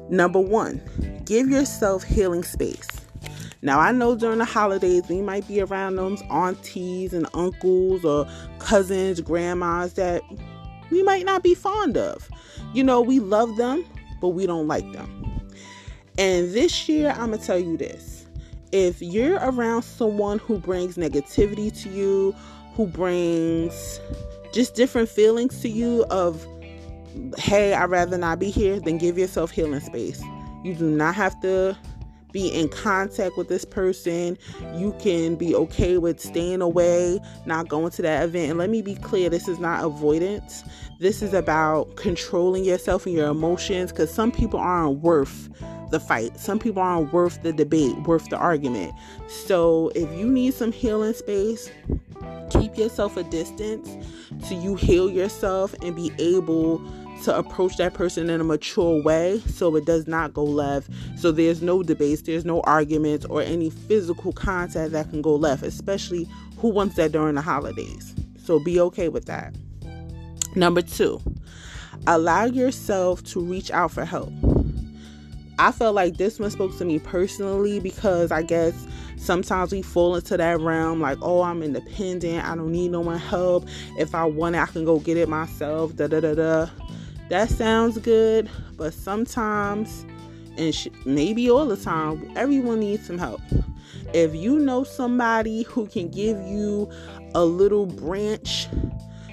Number 0.10 0.40
one, 0.40 0.82
give 1.26 1.50
yourself 1.50 2.04
healing 2.04 2.44
space. 2.44 2.88
Now, 3.62 3.80
I 3.80 3.92
know 3.92 4.16
during 4.16 4.40
the 4.40 4.46
holidays 4.46 5.04
we 5.10 5.22
might 5.22 5.48
be 5.48 5.62
around 5.62 5.98
those 5.98 6.22
aunties 6.32 7.14
and 7.14 7.28
uncles 7.34 8.06
or 8.06 8.28
cousins, 8.60 9.20
grandmas 9.20 9.94
that 9.94 10.22
we 10.90 11.04
might 11.04 11.26
not 11.26 11.44
be 11.44 11.54
fond 11.54 11.98
of. 11.98 12.30
You 12.74 12.84
know, 12.84 13.02
we 13.02 13.20
love 13.20 13.58
them, 13.58 13.86
but 14.22 14.30
we 14.30 14.48
don't 14.48 14.68
like 14.68 14.90
them. 14.94 15.42
And 16.18 16.54
this 16.54 16.88
year, 16.88 17.12
I'm 17.12 17.28
going 17.28 17.40
to 17.40 17.46
tell 17.46 17.60
you 17.60 17.78
this 17.78 18.19
if 18.72 19.02
you're 19.02 19.40
around 19.42 19.84
someone 19.84 20.40
who 20.40 20.60
brings 20.60 20.98
negativity 20.98 21.76
to 21.84 21.90
you, 21.90 22.36
who 22.76 22.88
brings 22.88 24.00
just 24.54 24.76
different 24.76 25.10
feelings 25.10 25.62
to 25.62 25.70
you 25.70 26.06
of 26.10 26.46
hey, 27.38 27.74
I'd 27.74 27.90
rather 27.90 28.18
not 28.18 28.40
be 28.40 28.50
here, 28.50 28.80
then 28.80 28.98
give 28.98 29.18
yourself 29.18 29.52
healing 29.52 29.80
space. 29.80 30.22
You 30.64 30.76
do 30.76 30.90
not 30.90 31.16
have 31.16 31.40
to 31.42 31.76
be 32.32 32.48
in 32.50 32.70
contact 32.70 33.38
with 33.38 33.48
this 33.48 33.66
person. 33.66 34.38
You 34.76 34.96
can 35.00 35.36
be 35.36 35.56
okay 35.56 35.98
with 35.98 36.20
staying 36.20 36.62
away, 36.62 37.20
not 37.46 37.68
going 37.68 37.92
to 37.92 38.02
that 38.04 38.24
event. 38.24 38.52
And 38.52 38.60
let 38.60 38.70
me 38.70 38.82
be 38.82 38.96
clear 38.96 39.30
this 39.30 39.48
is 39.48 39.60
not 39.60 39.84
avoidance. 39.84 40.64
This 41.00 41.22
is 41.22 41.34
about 41.34 41.96
controlling 41.96 42.66
yourself 42.66 43.06
and 43.06 43.16
your 43.16 43.30
emotions 43.30 43.94
because 43.94 44.14
some 44.14 44.34
people 44.34 44.60
aren't 44.60 45.00
worth 45.00 45.48
the 45.92 46.00
fight. 46.00 46.38
Some 46.38 46.60
people 46.60 46.82
aren't 46.82 47.14
worth 47.14 47.42
the 47.42 47.54
debate, 47.54 47.96
worth 48.02 48.28
the 48.28 48.36
argument. 48.36 48.94
So 49.30 49.94
if 49.96 50.12
you 50.20 50.28
need 50.30 50.54
some 50.54 50.74
healing 50.74 51.14
space, 51.14 51.72
keep 52.50 52.78
yourself 52.78 53.16
a 53.16 53.24
distance 53.24 53.96
so 54.46 54.60
you 54.60 54.76
heal 54.76 55.10
yourself 55.10 55.74
and 55.82 55.96
be 55.96 56.12
able 56.20 56.80
to 57.24 57.34
approach 57.34 57.78
that 57.78 57.94
person 57.94 58.30
in 58.30 58.42
a 58.42 58.44
mature 58.44 59.02
way 59.02 59.40
so 59.48 59.74
it 59.78 59.86
does 59.86 60.06
not 60.06 60.34
go 60.34 60.44
left. 60.44 60.92
So 61.18 61.32
there's 61.32 61.62
no 61.62 61.82
debates, 61.82 62.24
there's 62.24 62.44
no 62.44 62.60
arguments 62.62 63.26
or 63.26 63.42
any 63.42 63.70
physical 63.70 64.34
contact 64.34 64.92
that 64.92 65.10
can 65.12 65.22
go 65.22 65.34
left, 65.34 65.64
especially 65.64 66.28
who 66.58 66.68
wants 66.68 66.98
that 66.98 67.14
during 67.14 67.36
the 67.36 67.42
holidays. 67.42 68.14
So 68.44 68.60
be 68.60 68.82
okay 68.82 69.08
with 69.08 69.28
that. 69.28 69.56
Number 70.56 70.82
two, 70.82 71.22
allow 72.08 72.46
yourself 72.46 73.24
to 73.26 73.40
reach 73.40 73.72
out 73.72 73.92
for 73.92 74.06
help. 74.06 74.32
I 75.60 75.72
felt 75.72 75.94
like 75.94 76.18
this 76.18 76.40
one 76.40 76.50
spoke 76.50 76.78
to 76.78 76.86
me 76.86 77.00
personally 77.00 77.80
because 77.82 78.32
I 78.32 78.44
guess 78.44 78.88
sometimes 79.18 79.74
we 79.74 79.82
fall 79.82 80.16
into 80.16 80.38
that 80.38 80.60
realm 80.60 81.02
like, 81.02 81.18
oh, 81.22 81.42
I'm 81.42 81.62
independent. 81.62 82.46
I 82.46 82.56
don't 82.56 82.72
need 82.72 82.92
no 82.92 83.02
one 83.02 83.20
help. 83.20 83.68
If 83.98 84.16
I 84.16 84.24
want 84.24 84.56
it, 84.56 84.60
I 84.60 84.66
can 84.68 84.86
go 84.86 85.00
get 85.00 85.18
it 85.18 85.28
myself. 85.28 85.96
Da 85.96 86.08
da 86.08 86.22
da 86.22 86.34
da. 86.34 86.70
That 87.28 87.50
sounds 87.50 87.98
good, 88.00 88.50
but 88.78 88.94
sometimes, 88.94 90.06
and 90.58 90.74
sh- 90.74 90.88
maybe 91.06 91.50
all 91.50 91.68
the 91.68 91.78
time, 91.78 92.32
everyone 92.36 92.80
needs 92.80 93.06
some 93.06 93.20
help. 93.20 93.42
If 94.14 94.34
you 94.34 94.58
know 94.58 94.84
somebody 94.84 95.64
who 95.64 95.86
can 95.88 96.10
give 96.10 96.42
you 96.48 96.90
a 97.36 97.46
little 97.46 97.86
branch 97.86 98.68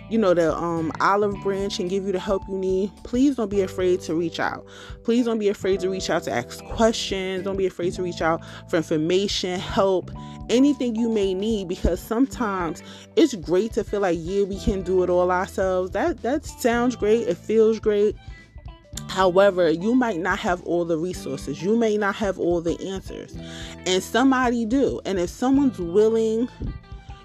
you 0.09 0.19
know 0.19 0.35
the 0.35 0.55
um, 0.55 0.93
olive 1.01 1.35
branch 1.43 1.79
and 1.79 1.91
give 1.91 2.05
you 2.05 2.13
the 2.13 2.19
help 2.19 2.43
you 2.49 2.57
need 2.57 2.91
please 3.05 3.37
don't 3.37 3.51
be 3.51 3.61
afraid 3.61 4.01
to 4.01 4.15
reach 4.15 4.39
out 4.39 4.65
please 5.05 5.25
don't 5.25 5.39
be 5.39 5.49
afraid 5.49 5.81
to 5.81 5.91
reach 5.91 6.11
out 6.11 6.23
to 6.23 6.33
ask 6.33 6.63
questions 6.65 7.45
don't 7.45 7.57
be 7.57 7.67
afraid 7.67 7.93
to 7.93 8.03
reach 8.03 8.21
out 8.21 8.41
for 8.69 8.77
information 8.77 9.59
help 9.59 10.11
anything 10.49 10.95
you 10.95 11.09
may 11.09 11.35
need 11.35 11.69
because 11.69 12.01
sometimes 12.01 12.83
it's 13.17 13.35
great 13.35 13.73
to 13.73 13.83
feel 13.83 14.01
like 14.01 14.19
yeah 14.21 14.45
we 14.45 14.59
can 14.61 14.83
do 14.83 15.03
it 15.03 15.11
all 15.11 15.31
ourselves 15.31 15.91
that 15.91 16.23
that 16.23 16.45
sounds 16.45 16.95
great 16.97 17.27
it 17.27 17.37
feels 17.37 17.81
great 17.81 18.15
However, 19.09 19.71
you 19.71 19.95
might 19.95 20.21
not 20.21 20.39
have 20.39 20.63
all 20.65 20.85
the 20.85 20.99
resources. 20.99 21.63
You 21.63 21.77
may 21.77 21.97
not 21.97 22.15
have 22.17 22.39
all 22.39 22.61
the 22.61 22.79
answers. 22.89 23.35
And 23.87 24.03
somebody 24.03 24.65
do. 24.65 25.01
And 25.05 25.19
if 25.19 25.31
someone's 25.31 25.79
willing 25.79 26.49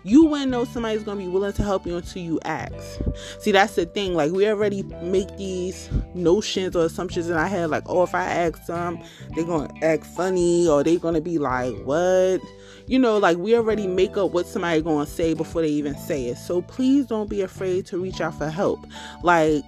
you 0.04 0.26
wouldn't 0.26 0.52
know 0.52 0.66
somebody's 0.66 1.04
gonna 1.04 1.20
be 1.20 1.28
willing 1.28 1.54
to 1.54 1.64
help 1.64 1.86
you 1.86 1.98
until 1.98 2.22
you 2.22 2.40
ask. 2.44 3.02
See, 3.40 3.52
that's 3.52 3.76
the 3.76 3.86
thing. 3.86 4.14
Like 4.16 4.32
we 4.32 4.48
already 4.48 4.84
make 5.02 5.36
these 5.38 5.90
notions 6.14 6.76
or 6.76 6.86
assumptions 6.86 7.30
in 7.30 7.38
our 7.38 7.48
head, 7.48 7.70
like, 7.70 7.84
oh, 7.88 8.04
if 8.04 8.16
I 8.16 8.26
ask 8.26 8.66
them, 8.66 9.00
they're 9.36 9.46
gonna 9.46 9.74
act 9.82 10.06
funny, 10.06 10.68
or 10.68 10.84
they're 10.84 11.00
gonna 11.00 11.22
be 11.22 11.38
like, 11.38 11.76
what? 11.84 12.42
You 12.88 13.00
know, 13.00 13.18
like 13.18 13.38
we 13.38 13.56
already 13.56 13.88
make 13.88 14.18
up 14.18 14.32
what 14.32 14.48
somebody 14.48 14.82
gonna 14.82 15.06
say 15.06 15.34
before 15.34 15.62
they 15.62 15.70
even 15.70 15.96
say 15.98 16.26
it. 16.26 16.38
So 16.38 16.62
please 16.62 17.06
don't 17.06 17.30
be 17.30 17.42
afraid 17.42 17.86
to 17.88 18.02
reach 18.02 18.22
out 18.22 18.38
for 18.38 18.50
help. 18.50 18.86
Like 19.24 19.64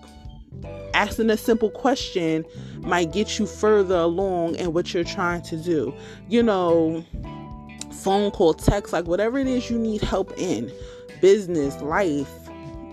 asking 0.93 1.29
a 1.29 1.37
simple 1.37 1.69
question 1.69 2.45
might 2.81 3.11
get 3.11 3.39
you 3.39 3.45
further 3.45 3.95
along 3.95 4.55
in 4.55 4.73
what 4.73 4.93
you're 4.93 5.03
trying 5.03 5.41
to 5.43 5.57
do. 5.57 5.93
You 6.27 6.43
know, 6.43 7.03
phone 7.93 8.31
call, 8.31 8.53
text, 8.53 8.93
like 8.93 9.05
whatever 9.05 9.37
it 9.37 9.47
is 9.47 9.69
you 9.69 9.77
need 9.77 10.01
help 10.01 10.33
in 10.37 10.71
business, 11.21 11.81
life, 11.81 12.29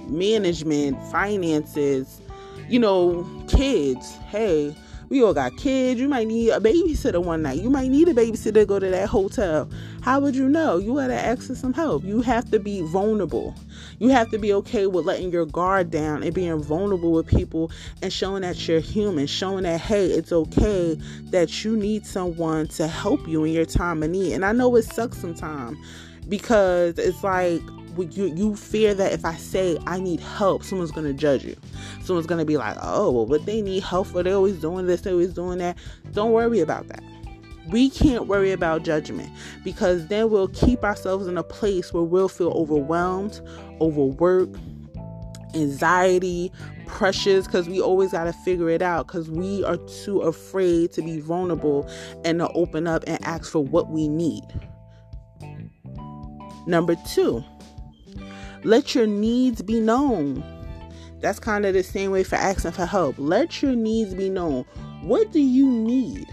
management, 0.06 1.02
finances, 1.10 2.20
you 2.68 2.78
know, 2.78 3.26
kids. 3.48 4.14
Hey, 4.28 4.74
we 5.08 5.22
all 5.22 5.34
got 5.34 5.56
kids. 5.56 6.00
You 6.00 6.08
might 6.08 6.28
need 6.28 6.50
a 6.50 6.60
babysitter 6.60 7.22
one 7.22 7.42
night. 7.42 7.60
You 7.60 7.70
might 7.70 7.90
need 7.90 8.08
a 8.08 8.14
babysitter 8.14 8.54
to 8.54 8.66
go 8.66 8.78
to 8.78 8.88
that 8.88 9.08
hotel. 9.08 9.68
How 10.02 10.18
would 10.20 10.34
you 10.34 10.48
know? 10.48 10.78
You 10.78 10.94
gotta 10.94 11.14
ask 11.14 11.46
for 11.46 11.54
some 11.54 11.74
help. 11.74 12.04
You 12.04 12.22
have 12.22 12.50
to 12.52 12.58
be 12.58 12.80
vulnerable. 12.80 13.54
You 13.98 14.08
have 14.08 14.30
to 14.30 14.38
be 14.38 14.52
okay 14.54 14.86
with 14.86 15.04
letting 15.04 15.30
your 15.30 15.44
guard 15.44 15.90
down 15.90 16.22
and 16.22 16.34
being 16.34 16.58
vulnerable 16.62 17.12
with 17.12 17.26
people 17.26 17.70
and 18.00 18.10
showing 18.10 18.40
that 18.40 18.66
you're 18.66 18.80
human, 18.80 19.26
showing 19.26 19.64
that 19.64 19.78
hey, 19.80 20.06
it's 20.06 20.32
okay 20.32 20.94
that 21.24 21.64
you 21.64 21.76
need 21.76 22.06
someone 22.06 22.66
to 22.68 22.88
help 22.88 23.28
you 23.28 23.44
in 23.44 23.52
your 23.52 23.66
time 23.66 24.02
of 24.02 24.10
need. 24.10 24.32
And 24.32 24.44
I 24.44 24.52
know 24.52 24.74
it 24.76 24.84
sucks 24.84 25.18
sometimes 25.18 25.76
because 26.28 26.98
it's 26.98 27.22
like 27.22 27.60
you 27.98 28.26
you 28.34 28.56
fear 28.56 28.94
that 28.94 29.12
if 29.12 29.26
I 29.26 29.34
say 29.34 29.76
I 29.86 30.00
need 30.00 30.20
help, 30.20 30.64
someone's 30.64 30.92
gonna 30.92 31.12
judge 31.12 31.44
you. 31.44 31.56
Someone's 32.02 32.26
gonna 32.26 32.46
be 32.46 32.56
like, 32.56 32.78
oh, 32.80 33.10
well, 33.10 33.26
but 33.26 33.44
they 33.44 33.60
need 33.60 33.82
help 33.82 34.06
for 34.06 34.22
they're 34.22 34.34
always 34.34 34.58
doing 34.60 34.86
this, 34.86 35.02
they're 35.02 35.12
always 35.12 35.34
doing 35.34 35.58
that. 35.58 35.76
Don't 36.12 36.32
worry 36.32 36.60
about 36.60 36.88
that. 36.88 37.02
We 37.70 37.90
can't 37.90 38.26
worry 38.26 38.52
about 38.52 38.82
judgment 38.82 39.30
because 39.64 40.06
then 40.08 40.30
we'll 40.30 40.48
keep 40.48 40.82
ourselves 40.82 41.26
in 41.26 41.38
a 41.38 41.42
place 41.42 41.92
where 41.92 42.02
we'll 42.02 42.28
feel 42.28 42.50
overwhelmed, 42.50 43.40
overworked, 43.80 44.56
anxiety, 45.54 46.52
pressures, 46.86 47.46
because 47.46 47.68
we 47.68 47.80
always 47.80 48.12
got 48.12 48.24
to 48.24 48.32
figure 48.32 48.68
it 48.70 48.82
out 48.82 49.06
because 49.06 49.30
we 49.30 49.64
are 49.64 49.76
too 50.04 50.20
afraid 50.20 50.92
to 50.92 51.02
be 51.02 51.20
vulnerable 51.20 51.88
and 52.24 52.40
to 52.40 52.48
open 52.52 52.86
up 52.86 53.04
and 53.06 53.24
ask 53.24 53.50
for 53.50 53.64
what 53.64 53.90
we 53.90 54.08
need. 54.08 54.44
Number 56.66 56.96
two, 57.06 57.44
let 58.64 58.94
your 58.94 59.06
needs 59.06 59.62
be 59.62 59.80
known. 59.80 60.44
That's 61.20 61.38
kind 61.38 61.66
of 61.66 61.74
the 61.74 61.82
same 61.82 62.10
way 62.10 62.24
for 62.24 62.36
asking 62.36 62.72
for 62.72 62.86
help. 62.86 63.16
Let 63.18 63.62
your 63.62 63.74
needs 63.74 64.14
be 64.14 64.30
known. 64.30 64.64
What 65.02 65.32
do 65.32 65.40
you 65.40 65.68
need? 65.70 66.26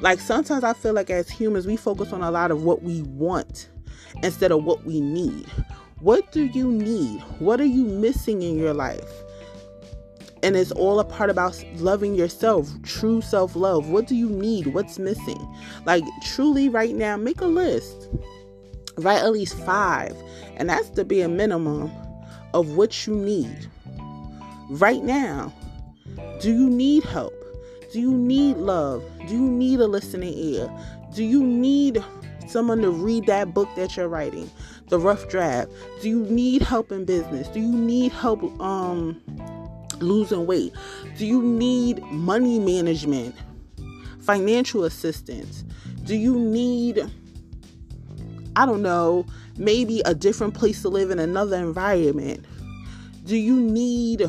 Like 0.00 0.20
sometimes 0.20 0.64
I 0.64 0.72
feel 0.72 0.92
like 0.92 1.10
as 1.10 1.28
humans, 1.28 1.66
we 1.66 1.76
focus 1.76 2.12
on 2.12 2.22
a 2.22 2.30
lot 2.30 2.50
of 2.50 2.62
what 2.62 2.82
we 2.82 3.02
want 3.02 3.68
instead 4.22 4.52
of 4.52 4.64
what 4.64 4.84
we 4.84 5.00
need. 5.00 5.46
What 6.00 6.30
do 6.30 6.44
you 6.44 6.70
need? 6.70 7.20
What 7.40 7.60
are 7.60 7.66
you 7.66 7.84
missing 7.84 8.42
in 8.42 8.58
your 8.58 8.74
life? 8.74 9.10
And 10.44 10.56
it's 10.56 10.70
all 10.70 11.00
a 11.00 11.04
part 11.04 11.30
about 11.30 11.62
loving 11.76 12.14
yourself, 12.14 12.70
true 12.84 13.20
self 13.20 13.56
love. 13.56 13.88
What 13.88 14.06
do 14.06 14.14
you 14.14 14.28
need? 14.28 14.68
What's 14.68 14.98
missing? 14.98 15.38
Like, 15.84 16.04
truly, 16.24 16.68
right 16.68 16.94
now, 16.94 17.16
make 17.16 17.40
a 17.40 17.46
list. 17.46 18.08
Write 18.98 19.22
at 19.22 19.32
least 19.32 19.58
five 19.58 20.16
and 20.58 20.68
that's 20.68 20.90
to 20.90 21.04
be 21.04 21.22
a 21.22 21.28
minimum 21.28 21.90
of 22.52 22.76
what 22.76 23.06
you 23.06 23.14
need 23.14 23.68
right 24.68 25.02
now. 25.02 25.52
Do 26.40 26.52
you 26.52 26.68
need 26.68 27.04
help? 27.04 27.32
Do 27.92 28.00
you 28.00 28.12
need 28.12 28.56
love? 28.56 29.02
Do 29.26 29.34
you 29.34 29.40
need 29.40 29.80
a 29.80 29.86
listening 29.86 30.34
ear? 30.34 30.70
Do 31.14 31.24
you 31.24 31.42
need 31.42 32.04
someone 32.46 32.82
to 32.82 32.90
read 32.90 33.26
that 33.26 33.54
book 33.54 33.68
that 33.76 33.96
you're 33.96 34.08
writing, 34.08 34.50
the 34.88 34.98
rough 34.98 35.28
draft? 35.28 35.70
Do 36.02 36.08
you 36.08 36.24
need 36.24 36.62
help 36.62 36.92
in 36.92 37.04
business? 37.04 37.48
Do 37.48 37.60
you 37.60 37.68
need 37.68 38.12
help 38.12 38.42
um 38.60 39.20
losing 40.00 40.46
weight? 40.46 40.72
Do 41.16 41.26
you 41.26 41.42
need 41.42 42.02
money 42.04 42.58
management? 42.58 43.34
Financial 44.20 44.84
assistance? 44.84 45.64
Do 46.04 46.14
you 46.14 46.38
need 46.38 47.10
I 48.58 48.66
don't 48.66 48.82
know, 48.82 49.24
maybe 49.56 50.02
a 50.04 50.14
different 50.14 50.54
place 50.54 50.82
to 50.82 50.88
live 50.88 51.12
in 51.12 51.20
another 51.20 51.56
environment? 51.56 52.44
Do 53.24 53.36
you 53.36 53.54
need, 53.54 54.28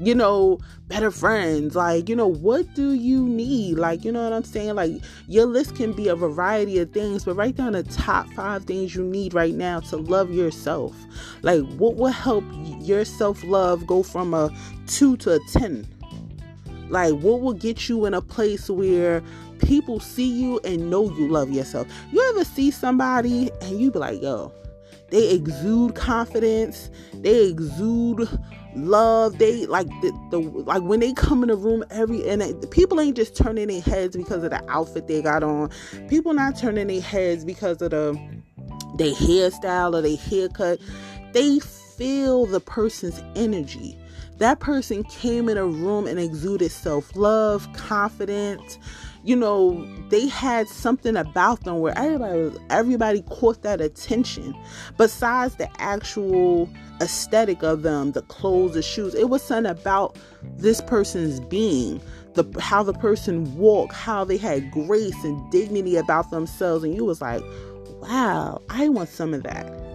you 0.00 0.14
know, 0.14 0.58
better 0.88 1.10
friends? 1.10 1.76
Like, 1.76 2.08
you 2.08 2.16
know, 2.16 2.26
what 2.26 2.72
do 2.74 2.92
you 2.92 3.26
need? 3.26 3.78
Like, 3.78 4.04
you 4.04 4.12
know 4.12 4.24
what 4.24 4.32
I'm 4.32 4.44
saying? 4.44 4.74
Like, 4.74 4.92
your 5.26 5.46
list 5.46 5.76
can 5.76 5.92
be 5.92 6.08
a 6.08 6.16
variety 6.16 6.78
of 6.78 6.92
things, 6.92 7.24
but 7.24 7.34
write 7.34 7.56
down 7.56 7.72
the 7.72 7.82
top 7.82 8.28
five 8.30 8.64
things 8.64 8.94
you 8.94 9.04
need 9.04 9.34
right 9.34 9.54
now 9.54 9.80
to 9.80 9.96
love 9.96 10.30
yourself. 10.30 10.94
Like, 11.42 11.62
what 11.76 11.96
will 11.96 12.08
help 12.08 12.44
your 12.80 13.04
self 13.04 13.42
love 13.44 13.86
go 13.86 14.02
from 14.02 14.34
a 14.34 14.50
two 14.86 15.16
to 15.18 15.34
a 15.34 15.38
10? 15.52 15.86
Like, 16.88 17.14
what 17.14 17.40
will 17.40 17.54
get 17.54 17.88
you 17.88 18.04
in 18.04 18.14
a 18.14 18.20
place 18.20 18.68
where 18.68 19.22
people 19.64 20.00
see 20.00 20.28
you 20.28 20.60
and 20.64 20.90
know 20.90 21.10
you 21.16 21.28
love 21.28 21.50
yourself. 21.50 21.86
You 22.12 22.20
ever 22.30 22.44
see 22.44 22.70
somebody 22.70 23.50
and 23.62 23.80
you 23.80 23.90
be 23.90 23.98
like, 23.98 24.22
yo, 24.22 24.52
they 25.10 25.30
exude 25.32 25.94
confidence, 25.94 26.90
they 27.14 27.48
exude 27.48 28.28
love. 28.76 29.38
They 29.38 29.66
like 29.66 29.88
the, 30.00 30.12
the 30.30 30.38
like 30.38 30.82
when 30.82 31.00
they 31.00 31.12
come 31.12 31.42
in 31.42 31.48
the 31.48 31.56
room 31.56 31.84
every 31.90 32.26
and 32.28 32.42
it, 32.42 32.70
people 32.70 33.00
ain't 33.00 33.16
just 33.16 33.36
turning 33.36 33.68
their 33.68 33.80
heads 33.80 34.16
because 34.16 34.44
of 34.44 34.50
the 34.50 34.62
outfit 34.70 35.08
they 35.08 35.22
got 35.22 35.42
on. 35.42 35.70
People 36.08 36.34
not 36.34 36.56
turning 36.56 36.86
their 36.86 37.00
heads 37.00 37.44
because 37.44 37.80
of 37.82 37.90
the 37.90 38.18
their 38.96 39.14
hairstyle 39.14 39.94
or 39.94 40.02
their 40.02 40.16
haircut. 40.16 40.80
They 41.32 41.58
feel 41.58 42.46
the 42.46 42.60
person's 42.60 43.22
energy. 43.34 43.98
That 44.38 44.60
person 44.60 45.04
came 45.04 45.48
in 45.48 45.56
a 45.56 45.66
room 45.66 46.06
and 46.06 46.18
exuded 46.18 46.70
self 46.70 47.14
love, 47.16 47.72
confidence. 47.72 48.78
You 49.24 49.36
know, 49.36 49.86
they 50.10 50.28
had 50.28 50.68
something 50.68 51.16
about 51.16 51.64
them 51.64 51.80
where 51.80 51.96
everybody 51.96 52.40
was, 52.40 52.58
everybody 52.68 53.22
caught 53.22 53.62
that 53.62 53.80
attention. 53.80 54.54
Besides 54.98 55.56
the 55.56 55.68
actual 55.80 56.68
aesthetic 57.00 57.62
of 57.62 57.82
them, 57.82 58.12
the 58.12 58.20
clothes, 58.22 58.74
the 58.74 58.82
shoes, 58.82 59.14
it 59.14 59.30
was 59.30 59.42
something 59.42 59.70
about 59.70 60.18
this 60.58 60.82
person's 60.82 61.40
being, 61.40 62.02
the 62.34 62.44
how 62.60 62.82
the 62.82 62.92
person 62.92 63.56
walked, 63.56 63.94
how 63.94 64.24
they 64.24 64.36
had 64.36 64.70
grace 64.70 65.24
and 65.24 65.50
dignity 65.50 65.96
about 65.96 66.30
themselves, 66.30 66.84
and 66.84 66.94
you 66.94 67.04
was 67.04 67.22
like, 67.22 67.42
wow, 68.02 68.60
I 68.68 68.90
want 68.90 69.08
some 69.08 69.32
of 69.32 69.42
that. 69.44 69.93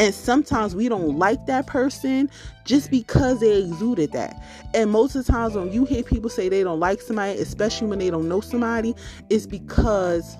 And 0.00 0.14
sometimes 0.14 0.74
we 0.74 0.88
don't 0.88 1.18
like 1.18 1.44
that 1.44 1.66
person 1.66 2.30
just 2.64 2.90
because 2.90 3.40
they 3.40 3.58
exuded 3.64 4.12
that. 4.12 4.42
And 4.72 4.90
most 4.90 5.14
of 5.14 5.26
the 5.26 5.30
times 5.30 5.54
when 5.54 5.70
you 5.74 5.84
hear 5.84 6.02
people 6.02 6.30
say 6.30 6.48
they 6.48 6.62
don't 6.62 6.80
like 6.80 7.02
somebody, 7.02 7.38
especially 7.38 7.86
when 7.88 7.98
they 7.98 8.08
don't 8.08 8.26
know 8.26 8.40
somebody, 8.40 8.94
it's 9.28 9.44
because 9.44 10.38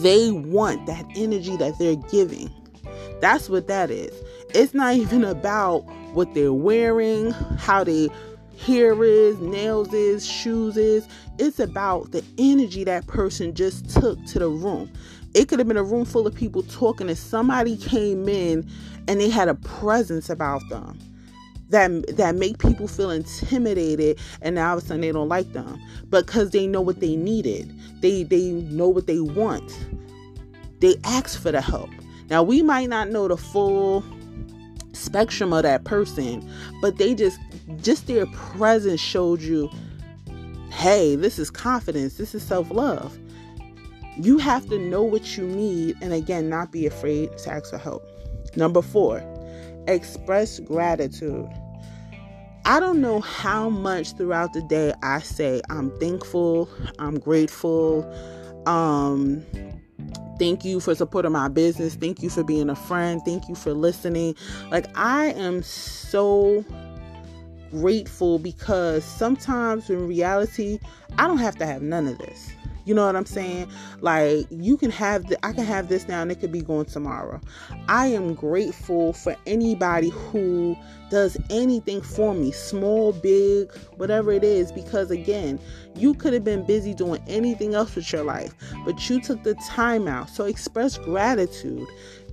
they 0.00 0.30
want 0.30 0.86
that 0.86 1.04
energy 1.16 1.54
that 1.58 1.78
they're 1.78 1.96
giving. 1.96 2.50
That's 3.20 3.50
what 3.50 3.66
that 3.68 3.90
is. 3.90 4.14
It's 4.54 4.72
not 4.72 4.94
even 4.94 5.22
about 5.22 5.80
what 6.14 6.32
they're 6.32 6.54
wearing, 6.54 7.32
how 7.58 7.84
they 7.84 8.08
hair 8.58 9.04
is, 9.04 9.38
nails 9.38 9.92
is, 9.92 10.26
shoes 10.26 10.78
is. 10.78 11.06
It's 11.38 11.58
about 11.58 12.12
the 12.12 12.24
energy 12.38 12.84
that 12.84 13.06
person 13.06 13.52
just 13.52 13.90
took 13.90 14.24
to 14.28 14.38
the 14.38 14.48
room. 14.48 14.90
It 15.36 15.48
could 15.48 15.58
have 15.58 15.68
been 15.68 15.76
a 15.76 15.84
room 15.84 16.06
full 16.06 16.26
of 16.26 16.34
people 16.34 16.62
talking, 16.62 17.10
and 17.10 17.18
somebody 17.18 17.76
came 17.76 18.26
in 18.26 18.66
and 19.06 19.20
they 19.20 19.28
had 19.28 19.48
a 19.48 19.54
presence 19.54 20.30
about 20.30 20.66
them 20.70 20.98
that 21.68 22.16
that 22.16 22.36
make 22.36 22.58
people 22.58 22.88
feel 22.88 23.10
intimidated 23.10 24.18
and 24.40 24.54
now 24.54 24.70
all 24.70 24.78
of 24.78 24.84
a 24.84 24.86
sudden 24.86 25.02
they 25.02 25.12
don't 25.12 25.28
like 25.28 25.52
them 25.52 25.78
because 26.08 26.52
they 26.52 26.66
know 26.66 26.80
what 26.80 27.00
they 27.00 27.16
needed. 27.16 27.70
They 28.00 28.22
they 28.22 28.52
know 28.52 28.88
what 28.88 29.06
they 29.06 29.20
want. 29.20 29.78
They 30.80 30.96
ask 31.04 31.38
for 31.38 31.52
the 31.52 31.60
help. 31.60 31.90
Now 32.30 32.42
we 32.42 32.62
might 32.62 32.88
not 32.88 33.10
know 33.10 33.28
the 33.28 33.36
full 33.36 34.02
spectrum 34.94 35.52
of 35.52 35.64
that 35.64 35.84
person 35.84 36.50
but 36.80 36.96
they 36.96 37.14
just 37.14 37.38
just 37.82 38.06
their 38.06 38.24
presence 38.28 39.02
showed 39.02 39.42
you 39.42 39.70
hey 40.70 41.14
this 41.14 41.38
is 41.38 41.50
confidence. 41.50 42.16
This 42.16 42.34
is 42.34 42.42
self-love 42.42 43.18
you 44.16 44.38
have 44.38 44.66
to 44.68 44.78
know 44.78 45.02
what 45.02 45.36
you 45.36 45.46
need 45.46 45.96
and 46.00 46.12
again 46.12 46.48
not 46.48 46.72
be 46.72 46.86
afraid 46.86 47.36
to 47.38 47.50
ask 47.50 47.70
for 47.70 47.78
help 47.78 48.02
number 48.56 48.82
four 48.82 49.22
express 49.88 50.58
gratitude 50.60 51.48
I 52.68 52.80
don't 52.80 53.00
know 53.00 53.20
how 53.20 53.68
much 53.68 54.16
throughout 54.16 54.52
the 54.52 54.60
day 54.60 54.92
I 55.00 55.20
say 55.20 55.62
I'm 55.70 55.96
thankful, 56.00 56.68
I'm 56.98 57.16
grateful, 57.16 58.04
um, 58.66 59.46
thank 60.40 60.64
you 60.64 60.80
for 60.80 60.92
supporting 60.96 61.30
my 61.30 61.46
business, 61.46 61.94
thank 61.94 62.24
you 62.24 62.28
for 62.28 62.42
being 62.42 62.68
a 62.68 62.74
friend, 62.74 63.22
thank 63.24 63.48
you 63.48 63.54
for 63.54 63.72
listening. 63.72 64.34
Like, 64.72 64.86
I 64.98 65.26
am 65.26 65.62
so 65.62 66.64
grateful 67.70 68.40
because 68.40 69.04
sometimes 69.04 69.88
in 69.88 70.08
reality, 70.08 70.80
I 71.18 71.28
don't 71.28 71.38
have 71.38 71.54
to 71.58 71.66
have 71.66 71.82
none 71.82 72.08
of 72.08 72.18
this. 72.18 72.50
You 72.86 72.94
know 72.94 73.04
what 73.04 73.16
I'm 73.16 73.26
saying? 73.26 73.68
Like 74.00 74.46
you 74.50 74.76
can 74.76 74.92
have 74.92 75.26
the, 75.26 75.44
I 75.44 75.52
can 75.52 75.64
have 75.64 75.88
this 75.88 76.06
now 76.08 76.22
and 76.22 76.30
it 76.30 76.36
could 76.36 76.52
be 76.52 76.62
going 76.62 76.86
tomorrow. 76.86 77.40
I 77.88 78.06
am 78.06 78.34
grateful 78.34 79.12
for 79.12 79.36
anybody 79.44 80.10
who 80.10 80.76
does 81.10 81.36
anything 81.50 82.00
for 82.00 82.32
me, 82.32 82.52
small, 82.52 83.12
big, 83.12 83.72
whatever 83.96 84.32
it 84.32 84.44
is 84.44 84.70
because 84.70 85.10
again, 85.10 85.58
you 85.96 86.14
could 86.14 86.32
have 86.32 86.44
been 86.44 86.64
busy 86.64 86.94
doing 86.94 87.22
anything 87.26 87.74
else 87.74 87.94
with 87.96 88.12
your 88.12 88.22
life, 88.22 88.54
but 88.84 89.10
you 89.10 89.20
took 89.20 89.42
the 89.42 89.54
time 89.66 90.06
out. 90.06 90.30
So 90.30 90.44
express 90.44 90.96
gratitude. 90.96 91.86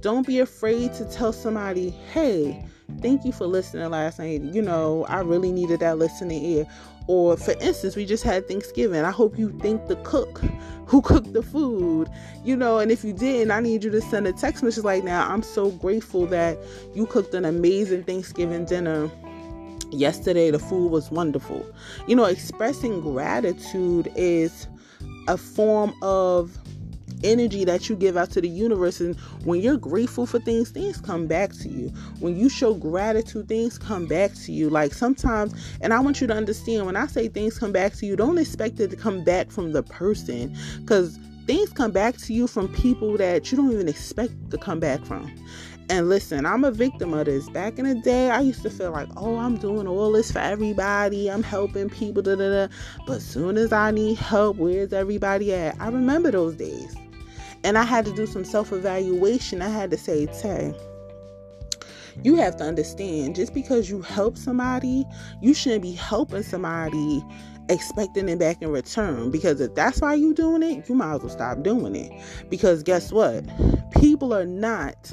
Don't 0.03 0.27
be 0.27 0.39
afraid 0.39 0.93
to 0.95 1.05
tell 1.05 1.31
somebody, 1.31 1.89
"Hey, 1.89 2.65
thank 3.01 3.23
you 3.23 3.31
for 3.31 3.47
listening 3.47 3.89
last 3.89 4.19
night. 4.19 4.41
You 4.41 4.61
know, 4.61 5.05
I 5.07 5.21
really 5.21 5.51
needed 5.51 5.79
that 5.79 5.97
listening 5.97 6.43
ear. 6.43 6.67
Or, 7.07 7.37
for 7.37 7.53
instance, 7.61 7.95
we 7.95 8.05
just 8.05 8.23
had 8.23 8.47
Thanksgiving. 8.47 9.03
I 9.03 9.11
hope 9.11 9.39
you 9.39 9.57
thank 9.61 9.87
the 9.87 9.95
cook 9.97 10.41
who 10.87 11.01
cooked 11.01 11.31
the 11.31 11.41
food, 11.41 12.09
you 12.43 12.57
know. 12.57 12.79
And 12.79 12.91
if 12.91 13.05
you 13.05 13.13
didn't, 13.13 13.51
I 13.51 13.61
need 13.61 13.83
you 13.83 13.91
to 13.91 14.01
send 14.01 14.27
a 14.27 14.33
text 14.33 14.61
message 14.61 14.83
like, 14.83 15.05
now, 15.05 15.25
I'm 15.29 15.41
so 15.41 15.71
grateful 15.71 16.25
that 16.27 16.57
you 16.93 17.05
cooked 17.05 17.33
an 17.33 17.45
amazing 17.45 18.03
Thanksgiving 18.03 18.65
dinner 18.65 19.09
yesterday. 19.91 20.51
The 20.51 20.59
food 20.59 20.91
was 20.91 21.11
wonderful. 21.11 21.65
You 22.07 22.17
know, 22.17 22.25
expressing 22.25 22.99
gratitude 22.99 24.11
is 24.17 24.67
a 25.29 25.37
form 25.37 25.93
of 26.01 26.57
energy 27.23 27.65
that 27.65 27.89
you 27.89 27.95
give 27.95 28.17
out 28.17 28.31
to 28.31 28.41
the 28.41 28.49
universe. 28.49 28.99
And 28.99 29.15
when 29.45 29.61
you're 29.61 29.77
grateful 29.77 30.25
for 30.25 30.39
things, 30.39 30.71
things 30.71 30.99
come 31.01 31.27
back 31.27 31.53
to 31.53 31.69
you. 31.69 31.89
When 32.19 32.37
you 32.37 32.49
show 32.49 32.73
gratitude, 32.73 33.47
things 33.47 33.77
come 33.77 34.05
back 34.07 34.33
to 34.45 34.51
you. 34.51 34.69
Like 34.69 34.93
sometimes, 34.93 35.53
and 35.81 35.93
I 35.93 35.99
want 35.99 36.21
you 36.21 36.27
to 36.27 36.33
understand 36.33 36.85
when 36.85 36.95
I 36.95 37.07
say 37.07 37.27
things 37.27 37.57
come 37.57 37.71
back 37.71 37.93
to 37.95 38.05
you, 38.05 38.15
don't 38.15 38.37
expect 38.37 38.79
it 38.79 38.89
to 38.91 38.95
come 38.95 39.23
back 39.23 39.51
from 39.51 39.71
the 39.71 39.83
person 39.83 40.55
because 40.81 41.19
things 41.45 41.69
come 41.71 41.91
back 41.91 42.17
to 42.17 42.33
you 42.33 42.47
from 42.47 42.67
people 42.69 43.17
that 43.17 43.51
you 43.51 43.57
don't 43.57 43.71
even 43.71 43.87
expect 43.87 44.33
to 44.51 44.57
come 44.57 44.79
back 44.79 45.03
from. 45.05 45.33
And 45.89 46.07
listen, 46.07 46.45
I'm 46.45 46.63
a 46.63 46.71
victim 46.71 47.13
of 47.13 47.25
this. 47.25 47.49
Back 47.49 47.77
in 47.77 47.85
the 47.85 47.95
day, 47.95 48.29
I 48.29 48.39
used 48.39 48.63
to 48.63 48.69
feel 48.69 48.91
like, 48.91 49.09
oh, 49.17 49.37
I'm 49.37 49.57
doing 49.57 49.87
all 49.87 50.11
this 50.13 50.31
for 50.31 50.39
everybody. 50.39 51.29
I'm 51.29 51.43
helping 51.43 51.89
people, 51.89 52.23
da 52.23 52.35
da 52.35 52.67
da. 52.67 52.73
But 53.05 53.21
soon 53.21 53.57
as 53.57 53.73
I 53.73 53.91
need 53.91 54.17
help, 54.17 54.57
where's 54.57 54.93
everybody 54.93 55.53
at? 55.53 55.75
I 55.81 55.87
remember 55.89 56.31
those 56.31 56.55
days. 56.55 56.95
And 57.63 57.77
I 57.77 57.83
had 57.83 58.05
to 58.05 58.13
do 58.13 58.25
some 58.25 58.43
self 58.43 58.71
evaluation. 58.71 59.61
I 59.61 59.69
had 59.69 59.91
to 59.91 59.97
say, 59.97 60.25
Tay, 60.25 60.73
you 62.21 62.35
have 62.35 62.57
to 62.57 62.63
understand 62.63 63.35
just 63.35 63.53
because 63.53 63.89
you 63.89 64.01
help 64.01 64.37
somebody, 64.37 65.05
you 65.41 65.53
shouldn't 65.53 65.81
be 65.81 65.93
helping 65.93 66.43
somebody 66.43 67.23
expecting 67.69 68.27
it 68.29 68.39
back 68.39 68.61
in 68.61 68.69
return. 68.69 69.31
Because 69.31 69.61
if 69.61 69.73
that's 69.75 70.01
why 70.01 70.13
you're 70.15 70.33
doing 70.33 70.63
it, 70.63 70.87
you 70.87 70.95
might 70.95 71.15
as 71.15 71.21
well 71.21 71.29
stop 71.29 71.63
doing 71.63 71.95
it. 71.95 72.11
Because 72.49 72.83
guess 72.83 73.11
what? 73.11 73.45
People 73.91 74.33
are 74.33 74.45
not 74.45 75.11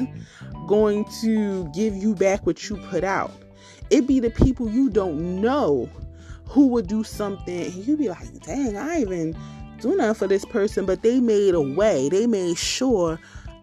going 0.67 1.05
to 1.23 1.71
give 1.73 1.97
you 1.97 2.15
back 2.15 2.45
what 2.47 2.69
you 2.69 2.77
put 2.77 3.05
out. 3.05 3.33
It 3.91 4.07
be 4.07 4.21
the 4.21 4.31
people 4.31 4.69
you 4.69 4.91
don't 4.91 5.41
know 5.41 5.89
who 6.47 6.67
would 6.69 6.89
do 6.89 7.05
something 7.05 7.63
and 7.63 7.87
you 7.87 7.97
be 7.97 8.09
like, 8.09 8.41
dang, 8.43 8.77
I 8.77 9.01
even 9.01 9.37
do 9.81 9.97
nothing 9.97 10.15
for 10.15 10.27
this 10.27 10.45
person, 10.45 10.87
but 10.87 11.03
they 11.03 11.21
made 11.21 11.55
a 11.55 11.61
way. 11.61 12.09
They 12.09 12.27
made 12.27 12.59
sure 12.59 13.19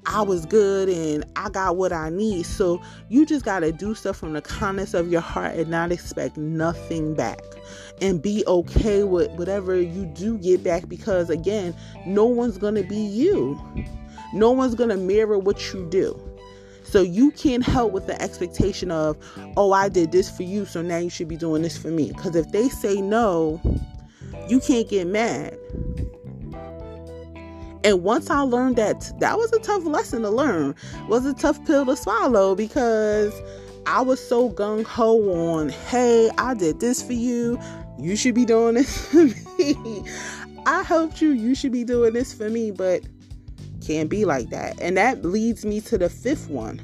I 0.09 0.21
was 0.21 0.45
good 0.45 0.87
and 0.87 1.25
I 1.35 1.49
got 1.49 1.75
what 1.75 1.91
I 1.91 2.09
need. 2.09 2.45
So 2.45 2.81
you 3.09 3.25
just 3.25 3.43
got 3.43 3.59
to 3.59 3.73
do 3.73 3.93
stuff 3.93 4.15
from 4.15 4.33
the 4.33 4.41
kindness 4.41 4.93
of 4.93 5.11
your 5.11 5.21
heart 5.21 5.55
and 5.55 5.69
not 5.69 5.91
expect 5.91 6.37
nothing 6.37 7.13
back. 7.13 7.41
And 8.01 8.21
be 8.21 8.43
okay 8.47 9.03
with 9.03 9.29
whatever 9.31 9.75
you 9.75 10.05
do 10.05 10.37
get 10.37 10.63
back 10.63 10.87
because, 10.87 11.29
again, 11.29 11.75
no 12.05 12.25
one's 12.25 12.57
going 12.57 12.75
to 12.75 12.83
be 12.83 12.95
you. 12.95 13.59
No 14.33 14.51
one's 14.51 14.75
going 14.75 14.89
to 14.91 14.97
mirror 14.97 15.37
what 15.37 15.73
you 15.73 15.85
do. 15.89 16.17
So 16.83 17.01
you 17.01 17.31
can't 17.31 17.65
help 17.65 17.91
with 17.91 18.07
the 18.07 18.21
expectation 18.21 18.91
of, 18.91 19.17
oh, 19.57 19.73
I 19.73 19.89
did 19.89 20.13
this 20.13 20.29
for 20.29 20.43
you, 20.43 20.63
so 20.65 20.81
now 20.81 20.97
you 20.97 21.09
should 21.09 21.27
be 21.27 21.35
doing 21.35 21.61
this 21.61 21.77
for 21.77 21.89
me. 21.89 22.13
Because 22.13 22.33
if 22.33 22.49
they 22.53 22.69
say 22.69 23.01
no, 23.01 23.59
you 24.47 24.61
can't 24.61 24.87
get 24.87 25.05
mad. 25.05 25.57
And 27.87 28.03
once 28.03 28.29
I 28.29 28.39
mm-hmm. 28.39 28.53
learned 28.53 28.75
that, 28.75 29.13
that 29.21 29.37
was 29.37 29.53
a 29.53 29.59
tough 29.59 29.85
lesson 29.85 30.23
to 30.23 30.29
learn. 30.29 30.75
Was 31.07 31.25
a 31.25 31.33
tough 31.33 31.63
pill 31.65 31.85
to 31.85 31.95
swallow 31.95 32.53
because 32.53 33.33
I 33.85 34.01
was 34.01 34.19
so 34.19 34.49
gung 34.49 34.83
ho 34.83 35.31
on, 35.31 35.69
hey, 35.69 36.29
I 36.37 36.53
did 36.53 36.81
this 36.81 37.01
for 37.01 37.13
you. 37.13 37.57
You 37.97 38.17
should 38.17 38.35
be 38.35 38.43
doing 38.43 38.75
this 38.75 39.07
for 39.11 39.23
me. 39.23 40.03
I 40.65 40.83
helped 40.83 41.21
you. 41.21 41.29
You 41.29 41.55
should 41.55 41.71
be 41.71 41.85
doing 41.85 42.11
this 42.11 42.33
for 42.33 42.49
me. 42.49 42.71
But 42.71 43.03
can't 43.79 44.09
be 44.09 44.25
like 44.25 44.49
that. 44.49 44.77
And 44.81 44.97
that 44.97 45.23
leads 45.23 45.63
me 45.63 45.79
to 45.81 45.97
the 45.97 46.09
fifth 46.09 46.49
one 46.49 46.81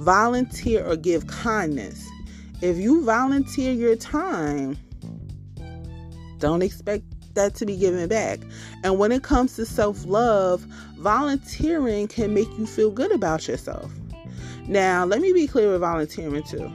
volunteer 0.00 0.84
or 0.84 0.96
give 0.96 1.28
kindness. 1.28 2.08
If 2.60 2.76
you 2.76 3.04
volunteer 3.04 3.72
your 3.72 3.94
time, 3.94 4.76
don't 6.38 6.62
expect 6.62 7.04
that 7.34 7.54
to 7.56 7.66
be 7.66 7.76
given 7.76 8.08
back. 8.08 8.40
And 8.82 8.98
when 8.98 9.12
it 9.12 9.22
comes 9.22 9.56
to 9.56 9.66
self 9.66 10.04
love, 10.06 10.60
volunteering 10.98 12.08
can 12.08 12.34
make 12.34 12.48
you 12.58 12.66
feel 12.66 12.90
good 12.90 13.12
about 13.12 13.48
yourself. 13.48 13.90
Now, 14.66 15.04
let 15.04 15.20
me 15.20 15.32
be 15.32 15.46
clear 15.46 15.70
with 15.72 15.80
volunteering 15.80 16.42
too. 16.42 16.70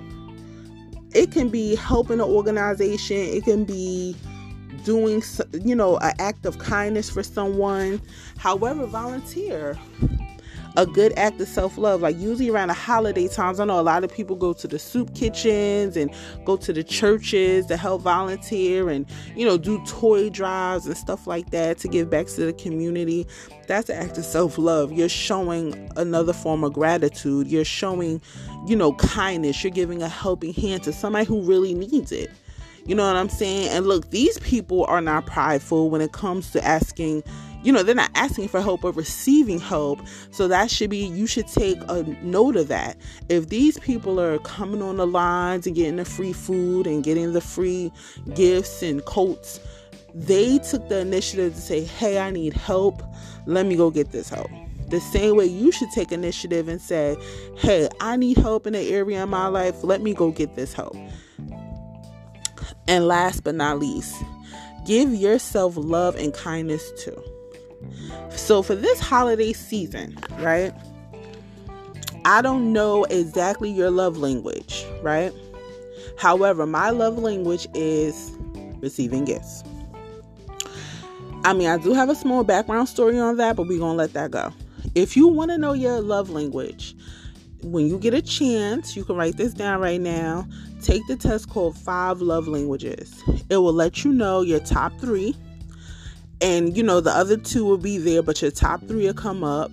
It 1.13 1.31
can 1.31 1.49
be 1.49 1.75
helping 1.75 2.19
an 2.19 2.25
organization, 2.25 3.17
it 3.17 3.43
can 3.45 3.63
be 3.63 4.15
doing, 4.83 5.23
you 5.53 5.75
know, 5.75 5.97
an 5.97 6.13
act 6.19 6.45
of 6.45 6.59
kindness 6.59 7.09
for 7.09 7.23
someone. 7.23 8.01
However, 8.37 8.85
volunteer. 8.85 9.77
A 10.77 10.85
good 10.85 11.13
act 11.17 11.39
of 11.41 11.47
self 11.47 11.77
love. 11.77 12.01
Like 12.01 12.17
usually 12.17 12.49
around 12.49 12.69
the 12.69 12.73
holiday 12.73 13.27
times, 13.27 13.59
I 13.59 13.65
know 13.65 13.79
a 13.79 13.81
lot 13.81 14.03
of 14.03 14.13
people 14.13 14.35
go 14.35 14.53
to 14.53 14.67
the 14.67 14.79
soup 14.79 15.13
kitchens 15.15 15.97
and 15.97 16.11
go 16.43 16.57
to 16.57 16.73
the 16.73 16.83
churches 16.83 17.65
to 17.67 17.77
help 17.77 18.01
volunteer 18.01 18.89
and 18.89 19.05
you 19.35 19.45
know 19.45 19.57
do 19.57 19.83
toy 19.85 20.29
drives 20.29 20.85
and 20.85 20.97
stuff 20.97 21.27
like 21.27 21.51
that 21.51 21.77
to 21.79 21.87
give 21.87 22.09
back 22.09 22.27
to 22.27 22.45
the 22.45 22.53
community. 22.53 23.27
That's 23.67 23.89
an 23.89 23.97
act 23.97 24.17
of 24.17 24.25
self 24.25 24.57
love. 24.57 24.91
You're 24.91 25.09
showing 25.09 25.91
another 25.95 26.33
form 26.33 26.63
of 26.63 26.73
gratitude. 26.73 27.47
You're 27.47 27.65
showing, 27.65 28.21
you 28.67 28.75
know, 28.75 28.93
kindness. 28.93 29.63
You're 29.63 29.71
giving 29.71 30.01
a 30.01 30.09
helping 30.09 30.53
hand 30.53 30.83
to 30.83 30.93
somebody 30.93 31.25
who 31.25 31.41
really 31.41 31.73
needs 31.73 32.11
it. 32.11 32.29
You 32.85 32.93
know 32.93 33.07
what 33.07 33.15
I'm 33.15 33.29
saying? 33.29 33.69
And 33.69 33.87
look, 33.87 34.11
these 34.11 34.37
people 34.39 34.85
are 34.85 35.01
not 35.01 35.25
prideful 35.25 35.89
when 35.89 36.01
it 36.01 36.11
comes 36.11 36.51
to 36.51 36.63
asking, 36.63 37.23
you 37.65 37.71
know, 37.71 37.81
they're 37.81 37.95
not 37.95 38.11
asking 38.13 38.47
for 38.47 38.61
help 38.61 38.81
but 38.81 38.95
receiving 38.95 39.59
help. 39.59 39.99
So 40.29 40.47
that 40.47 40.69
should 40.69 40.91
be, 40.91 41.07
you 41.07 41.25
should 41.25 41.47
take 41.47 41.79
a 41.89 42.03
note 42.21 42.55
of 42.55 42.67
that. 42.67 42.95
If 43.27 43.49
these 43.49 43.79
people 43.79 44.19
are 44.19 44.37
coming 44.39 44.83
on 44.83 44.97
the 44.97 45.07
lines 45.07 45.65
and 45.65 45.75
getting 45.75 45.95
the 45.95 46.05
free 46.05 46.31
food 46.31 46.85
and 46.85 47.03
getting 47.03 47.33
the 47.33 47.41
free 47.41 47.91
gifts 48.35 48.83
and 48.83 49.03
coats, 49.05 49.59
they 50.13 50.59
took 50.59 50.87
the 50.89 50.99
initiative 50.99 51.55
to 51.55 51.59
say, 51.59 51.83
hey, 51.83 52.19
I 52.19 52.29
need 52.29 52.53
help. 52.53 53.01
Let 53.47 53.65
me 53.65 53.75
go 53.75 53.89
get 53.89 54.11
this 54.11 54.29
help. 54.29 54.51
The 54.89 54.99
same 55.01 55.35
way 55.35 55.45
you 55.47 55.71
should 55.71 55.89
take 55.89 56.11
initiative 56.11 56.67
and 56.67 56.79
say, 56.79 57.17
hey, 57.57 57.89
I 57.99 58.15
need 58.15 58.37
help 58.37 58.67
in 58.67 58.75
an 58.75 58.85
area 58.85 59.23
in 59.23 59.29
my 59.29 59.47
life. 59.47 59.83
Let 59.83 60.01
me 60.01 60.13
go 60.13 60.29
get 60.29 60.55
this 60.55 60.71
help. 60.71 60.95
And 62.87 63.07
last 63.07 63.43
but 63.43 63.55
not 63.55 63.79
least, 63.79 64.15
give 64.85 65.11
yourself 65.11 65.73
love 65.75 66.15
and 66.15 66.31
kindness 66.31 66.91
too. 67.03 67.19
So, 68.29 68.61
for 68.61 68.75
this 68.75 68.99
holiday 68.99 69.53
season, 69.53 70.17
right? 70.39 70.73
I 72.25 72.41
don't 72.41 72.73
know 72.73 73.03
exactly 73.05 73.69
your 73.69 73.91
love 73.91 74.17
language, 74.17 74.85
right? 75.01 75.31
However, 76.17 76.65
my 76.65 76.89
love 76.89 77.17
language 77.17 77.67
is 77.73 78.31
receiving 78.79 79.25
gifts. 79.25 79.63
I 81.43 81.53
mean, 81.53 81.67
I 81.67 81.77
do 81.77 81.93
have 81.93 82.09
a 82.09 82.15
small 82.15 82.43
background 82.43 82.89
story 82.89 83.19
on 83.19 83.37
that, 83.37 83.55
but 83.55 83.67
we're 83.67 83.77
going 83.77 83.93
to 83.93 83.97
let 83.97 84.13
that 84.13 84.31
go. 84.31 84.51
If 84.95 85.15
you 85.15 85.27
want 85.27 85.51
to 85.51 85.57
know 85.57 85.73
your 85.73 86.01
love 86.01 86.31
language, 86.31 86.95
when 87.61 87.87
you 87.87 87.99
get 87.99 88.13
a 88.13 88.21
chance, 88.21 88.95
you 88.95 89.03
can 89.03 89.15
write 89.15 89.37
this 89.37 89.53
down 89.53 89.79
right 89.79 90.01
now. 90.01 90.47
Take 90.81 91.05
the 91.07 91.15
test 91.15 91.49
called 91.49 91.77
Five 91.77 92.21
Love 92.21 92.47
Languages. 92.47 93.23
It 93.49 93.57
will 93.57 93.73
let 93.73 94.03
you 94.03 94.11
know 94.11 94.41
your 94.41 94.59
top 94.59 94.93
three. 94.99 95.35
And 96.45 96.77
you 96.77 96.83
know, 96.83 97.01
the 97.01 97.09
other 97.09 97.37
two 97.37 97.65
will 97.65 97.79
be 97.79 97.97
there, 97.97 98.21
but 98.21 98.39
your 98.39 98.51
top 98.51 98.81
three 98.81 99.07
will 99.07 99.15
come 99.15 99.43
up. 99.43 99.71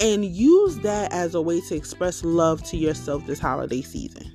And 0.00 0.24
use 0.24 0.78
that 0.78 1.12
as 1.12 1.34
a 1.34 1.42
way 1.42 1.60
to 1.68 1.74
express 1.76 2.24
love 2.24 2.62
to 2.64 2.78
yourself 2.78 3.26
this 3.26 3.38
holiday 3.38 3.82
season. 3.82 4.32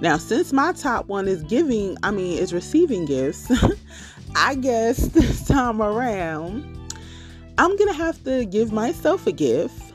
Now, 0.00 0.16
since 0.16 0.54
my 0.54 0.72
top 0.72 1.06
one 1.06 1.28
is 1.28 1.42
giving, 1.42 1.98
I 2.02 2.10
mean, 2.10 2.38
is 2.38 2.54
receiving 2.54 3.04
gifts, 3.04 3.52
I 4.34 4.54
guess 4.54 5.08
this 5.08 5.46
time 5.46 5.82
around, 5.82 6.64
I'm 7.58 7.76
gonna 7.76 7.92
have 7.92 8.24
to 8.24 8.46
give 8.46 8.72
myself 8.72 9.26
a 9.26 9.32
gift 9.32 9.90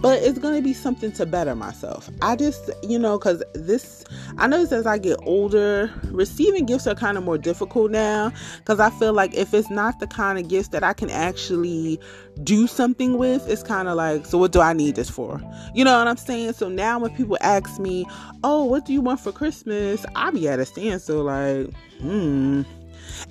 but 0.00 0.22
it's 0.22 0.38
to 0.38 0.62
be 0.62 0.72
something 0.72 1.12
to 1.12 1.26
better 1.26 1.54
myself. 1.54 2.08
I 2.22 2.36
just, 2.36 2.70
you 2.82 2.98
know, 2.98 3.18
because 3.18 3.42
this, 3.54 3.99
I 4.38 4.46
notice 4.46 4.72
as 4.72 4.86
I 4.86 4.98
get 4.98 5.18
older, 5.22 5.90
receiving 6.06 6.66
gifts 6.66 6.86
are 6.86 6.94
kind 6.94 7.18
of 7.18 7.24
more 7.24 7.38
difficult 7.38 7.90
now 7.90 8.32
because 8.58 8.80
I 8.80 8.90
feel 8.90 9.12
like 9.12 9.34
if 9.34 9.52
it's 9.54 9.70
not 9.70 10.00
the 10.00 10.06
kind 10.06 10.38
of 10.38 10.48
gifts 10.48 10.68
that 10.68 10.82
I 10.82 10.92
can 10.92 11.10
actually 11.10 12.00
do 12.42 12.66
something 12.66 13.18
with, 13.18 13.48
it's 13.48 13.62
kind 13.62 13.88
of 13.88 13.96
like, 13.96 14.26
so 14.26 14.38
what 14.38 14.52
do 14.52 14.60
I 14.60 14.72
need 14.72 14.96
this 14.96 15.10
for? 15.10 15.40
You 15.74 15.84
know 15.84 15.98
what 15.98 16.08
I'm 16.08 16.16
saying? 16.16 16.54
So 16.54 16.68
now 16.68 16.98
when 16.98 17.14
people 17.14 17.38
ask 17.40 17.78
me, 17.80 18.06
oh, 18.44 18.64
what 18.64 18.86
do 18.86 18.92
you 18.92 19.00
want 19.00 19.20
for 19.20 19.32
Christmas? 19.32 20.04
I 20.14 20.30
be 20.30 20.48
at 20.48 20.58
a 20.58 20.64
standstill, 20.64 21.24
like, 21.24 21.72
hmm 22.00 22.62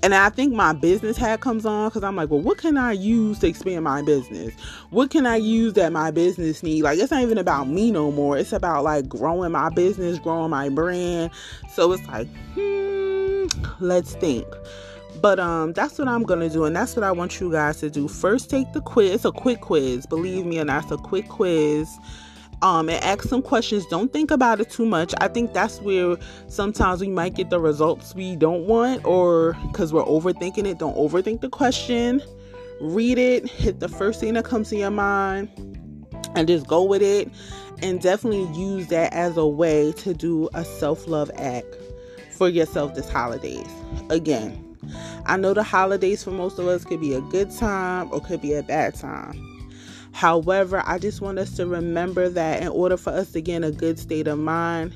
and 0.04 0.14
I 0.16 0.30
think 0.30 0.54
my 0.54 0.74
business 0.74 1.18
hat 1.18 1.42
comes 1.42 1.66
on 1.66 1.90
because 1.90 2.04
I'm 2.04 2.16
like, 2.16 2.30
well, 2.30 2.42
what 2.42 2.58
can 2.58 2.78
I 2.78 2.94
use 2.94 3.40
to 3.40 3.48
expand 3.48 3.84
my 3.84 4.02
business? 4.02 4.54
What 4.90 5.10
can 5.10 5.26
I 5.26 5.36
use 5.38 5.74
that 5.74 5.92
my 5.92 6.12
business 6.12 6.64
need? 6.64 6.84
Like, 6.84 7.00
it's 7.00 7.12
not 7.12 7.22
even 7.22 7.38
about 7.38 7.68
me 7.68 7.92
no 7.92 8.12
more. 8.12 8.38
It's 8.38 8.54
about 8.54 8.84
like 8.84 9.08
growing 9.08 9.52
my 9.52 9.70
business, 9.70 10.20
growing 10.20 10.52
my 10.52 10.70
brand. 10.70 11.32
So 11.70 11.92
it's 11.92 12.06
like, 12.08 12.28
hmm, 12.54 13.46
let's 13.80 14.16
think. 14.16 14.48
But 15.22 15.40
um, 15.40 15.74
that's 15.74 16.00
what 16.00 16.08
I'm 16.08 16.24
gonna 16.24 16.50
do, 16.50 16.64
and 16.64 16.76
that's 16.76 16.96
what 16.96 17.04
I 17.04 17.12
want 17.12 17.40
you 17.42 17.52
guys 17.52 17.80
to 17.82 17.90
do. 17.90 18.08
First, 18.08 18.50
take 18.50 18.72
the 18.72 18.82
quiz. 18.82 19.12
It's 19.16 19.26
a 19.26 19.32
quick 19.32 19.60
quiz, 19.60 20.06
believe 20.06 20.46
me, 20.46 20.60
and 20.60 20.70
that's 20.70 20.92
a 20.92 20.98
quick 20.98 21.28
quiz 21.28 22.00
um, 22.62 22.90
and 22.90 23.04
ask 23.04 23.24
some 23.24 23.42
questions. 23.42 23.86
Don't 23.88 24.12
think 24.12 24.32
about 24.32 24.60
it 24.60 24.70
too 24.70 24.86
much. 24.86 25.14
I 25.20 25.28
think 25.28 25.54
that's 25.54 25.80
where 25.82 26.18
sometimes 26.48 27.02
we 27.02 27.10
might 27.10 27.36
get 27.36 27.50
the 27.50 27.60
results 27.60 28.16
we 28.16 28.36
don't 28.36 28.66
want, 28.66 29.06
or 29.06 29.58
because 29.72 29.94
we're 29.94 30.04
overthinking 30.04 30.66
it. 30.66 30.78
Don't 30.78 30.98
overthink 30.98 31.42
the 31.42 31.50
question. 31.50 32.22
Read 32.82 33.18
it, 33.18 33.50
hit 33.50 33.80
the 33.80 33.90
first 33.90 34.20
thing 34.20 34.34
that 34.36 34.46
comes 34.46 34.70
to 34.70 34.78
your 34.78 34.92
mind, 34.92 35.50
and 36.36 36.48
just 36.48 36.68
go 36.68 36.84
with 36.84 37.02
it. 37.02 37.30
And 37.82 38.02
definitely 38.02 38.44
use 38.60 38.88
that 38.88 39.14
as 39.14 39.38
a 39.38 39.48
way 39.48 39.94
to 39.94 40.14
do 40.14 40.50
a 40.54 40.66
self 40.66 41.08
love 41.08 41.32
act 41.36 41.78
for 42.32 42.50
yourself 42.50 42.94
this 42.94 43.10
holidays. 43.10 43.70
Again, 44.10 44.78
I 45.26 45.38
know 45.38 45.54
the 45.54 45.64
holidays 45.64 46.24
for 46.24 46.32
most 46.32 46.60
of 46.60 46.68
us 46.68 46.84
could 46.84 47.00
be 47.00 47.14
a 47.14 47.22
good 47.22 47.52
time 47.52 48.10
or 48.12 48.20
could 48.20 48.42
be 48.42 48.54
a 48.54 48.64
bad 48.64 48.96
time. 48.96 49.49
However, 50.20 50.84
I 50.86 51.00
just 51.00 51.22
want 51.22 51.40
us 51.40 51.56
to 51.56 51.66
remember 51.66 52.28
that 52.28 52.62
in 52.62 52.68
order 52.68 52.98
for 52.98 53.10
us 53.10 53.32
to 53.32 53.42
get 53.42 53.56
in 53.56 53.64
a 53.64 53.72
good 53.72 53.98
state 53.98 54.28
of 54.28 54.38
mind, 54.38 54.92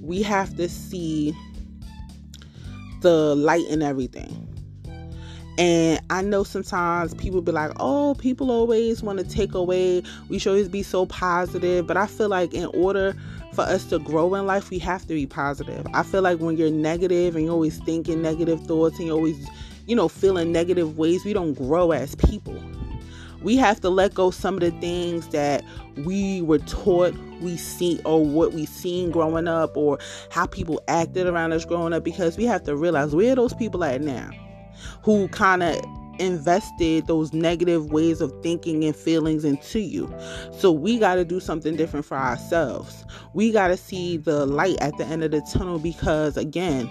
we 0.00 0.22
have 0.22 0.56
to 0.58 0.68
see 0.68 1.36
the 3.00 3.34
light 3.34 3.66
in 3.66 3.82
everything. 3.82 4.46
And 5.58 6.00
I 6.08 6.22
know 6.22 6.44
sometimes 6.44 7.14
people 7.14 7.42
be 7.42 7.50
like, 7.50 7.72
oh, 7.80 8.14
people 8.20 8.52
always 8.52 9.02
want 9.02 9.18
to 9.18 9.28
take 9.28 9.54
away. 9.54 10.04
We 10.28 10.38
should 10.38 10.50
always 10.50 10.68
be 10.68 10.84
so 10.84 11.04
positive. 11.04 11.88
But 11.88 11.96
I 11.96 12.06
feel 12.06 12.28
like 12.28 12.54
in 12.54 12.66
order 12.66 13.16
for 13.54 13.62
us 13.62 13.86
to 13.86 13.98
grow 13.98 14.36
in 14.36 14.46
life, 14.46 14.70
we 14.70 14.78
have 14.78 15.02
to 15.02 15.14
be 15.14 15.26
positive. 15.26 15.84
I 15.94 16.04
feel 16.04 16.22
like 16.22 16.38
when 16.38 16.56
you're 16.56 16.70
negative 16.70 17.34
and 17.34 17.44
you're 17.44 17.54
always 17.54 17.78
thinking 17.78 18.22
negative 18.22 18.64
thoughts 18.66 18.98
and 18.98 19.08
you're 19.08 19.16
always, 19.16 19.48
you 19.88 19.96
know, 19.96 20.06
feeling 20.06 20.52
negative 20.52 20.96
ways, 20.96 21.24
we 21.24 21.32
don't 21.32 21.54
grow 21.54 21.90
as 21.90 22.14
people 22.14 22.59
we 23.42 23.56
have 23.56 23.80
to 23.80 23.90
let 23.90 24.14
go 24.14 24.30
some 24.30 24.54
of 24.54 24.60
the 24.60 24.70
things 24.80 25.28
that 25.28 25.64
we 26.04 26.42
were 26.42 26.58
taught 26.58 27.14
we 27.40 27.56
see 27.56 28.00
or 28.04 28.24
what 28.24 28.52
we 28.52 28.66
seen 28.66 29.10
growing 29.10 29.48
up 29.48 29.76
or 29.76 29.98
how 30.30 30.46
people 30.46 30.80
acted 30.88 31.26
around 31.26 31.52
us 31.52 31.64
growing 31.64 31.92
up 31.92 32.04
because 32.04 32.36
we 32.36 32.44
have 32.44 32.62
to 32.62 32.76
realize 32.76 33.14
where 33.14 33.34
those 33.34 33.54
people 33.54 33.82
at 33.84 34.00
now 34.00 34.30
who 35.02 35.28
kind 35.28 35.62
of 35.62 35.76
invested 36.20 37.06
those 37.06 37.32
negative 37.32 37.90
ways 37.90 38.20
of 38.20 38.32
thinking 38.42 38.84
and 38.84 38.94
feelings 38.94 39.44
into 39.44 39.80
you. 39.80 40.12
So 40.52 40.70
we 40.70 40.98
got 40.98 41.16
to 41.16 41.24
do 41.24 41.40
something 41.40 41.76
different 41.76 42.06
for 42.06 42.16
ourselves. 42.16 43.04
We 43.34 43.50
got 43.50 43.68
to 43.68 43.76
see 43.76 44.16
the 44.16 44.46
light 44.46 44.76
at 44.80 44.96
the 44.98 45.06
end 45.06 45.24
of 45.24 45.30
the 45.30 45.40
tunnel 45.40 45.78
because, 45.78 46.36
again, 46.36 46.90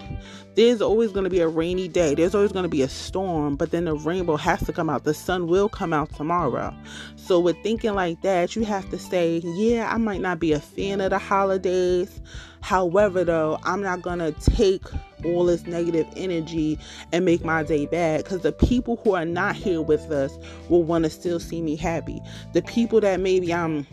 there's 0.56 0.82
always 0.82 1.12
going 1.12 1.24
to 1.24 1.30
be 1.30 1.40
a 1.40 1.48
rainy 1.48 1.88
day. 1.88 2.14
There's 2.14 2.34
always 2.34 2.52
going 2.52 2.64
to 2.64 2.68
be 2.68 2.82
a 2.82 2.88
storm, 2.88 3.56
but 3.56 3.70
then 3.70 3.84
the 3.84 3.94
rainbow 3.94 4.36
has 4.36 4.62
to 4.64 4.72
come 4.72 4.90
out. 4.90 5.04
The 5.04 5.14
sun 5.14 5.46
will 5.46 5.68
come 5.68 5.92
out 5.92 6.12
tomorrow. 6.14 6.74
So, 7.16 7.38
with 7.40 7.56
thinking 7.62 7.94
like 7.94 8.20
that, 8.22 8.56
you 8.56 8.64
have 8.64 8.90
to 8.90 8.98
say, 8.98 9.38
yeah, 9.44 9.92
I 9.92 9.96
might 9.96 10.20
not 10.20 10.40
be 10.40 10.52
a 10.52 10.60
fan 10.60 11.00
of 11.00 11.10
the 11.10 11.18
holidays. 11.18 12.20
However, 12.62 13.24
though, 13.24 13.58
I'm 13.62 13.82
not 13.82 14.02
going 14.02 14.18
to 14.18 14.32
take 14.32 14.84
all 15.24 15.44
this 15.44 15.66
negative 15.66 16.06
energy 16.16 16.78
and 17.12 17.24
make 17.24 17.44
my 17.44 17.62
day 17.62 17.86
bad 17.86 18.24
because 18.24 18.40
the 18.40 18.52
people 18.52 19.00
who 19.04 19.14
are 19.14 19.24
not 19.24 19.56
here 19.56 19.82
with 19.82 20.10
us 20.10 20.36
will 20.68 20.82
want 20.82 21.04
to 21.04 21.10
still 21.10 21.40
see 21.40 21.60
me 21.62 21.76
happy. 21.76 22.20
The 22.52 22.62
people 22.62 23.00
that 23.00 23.20
maybe 23.20 23.52
I'm 23.52 23.86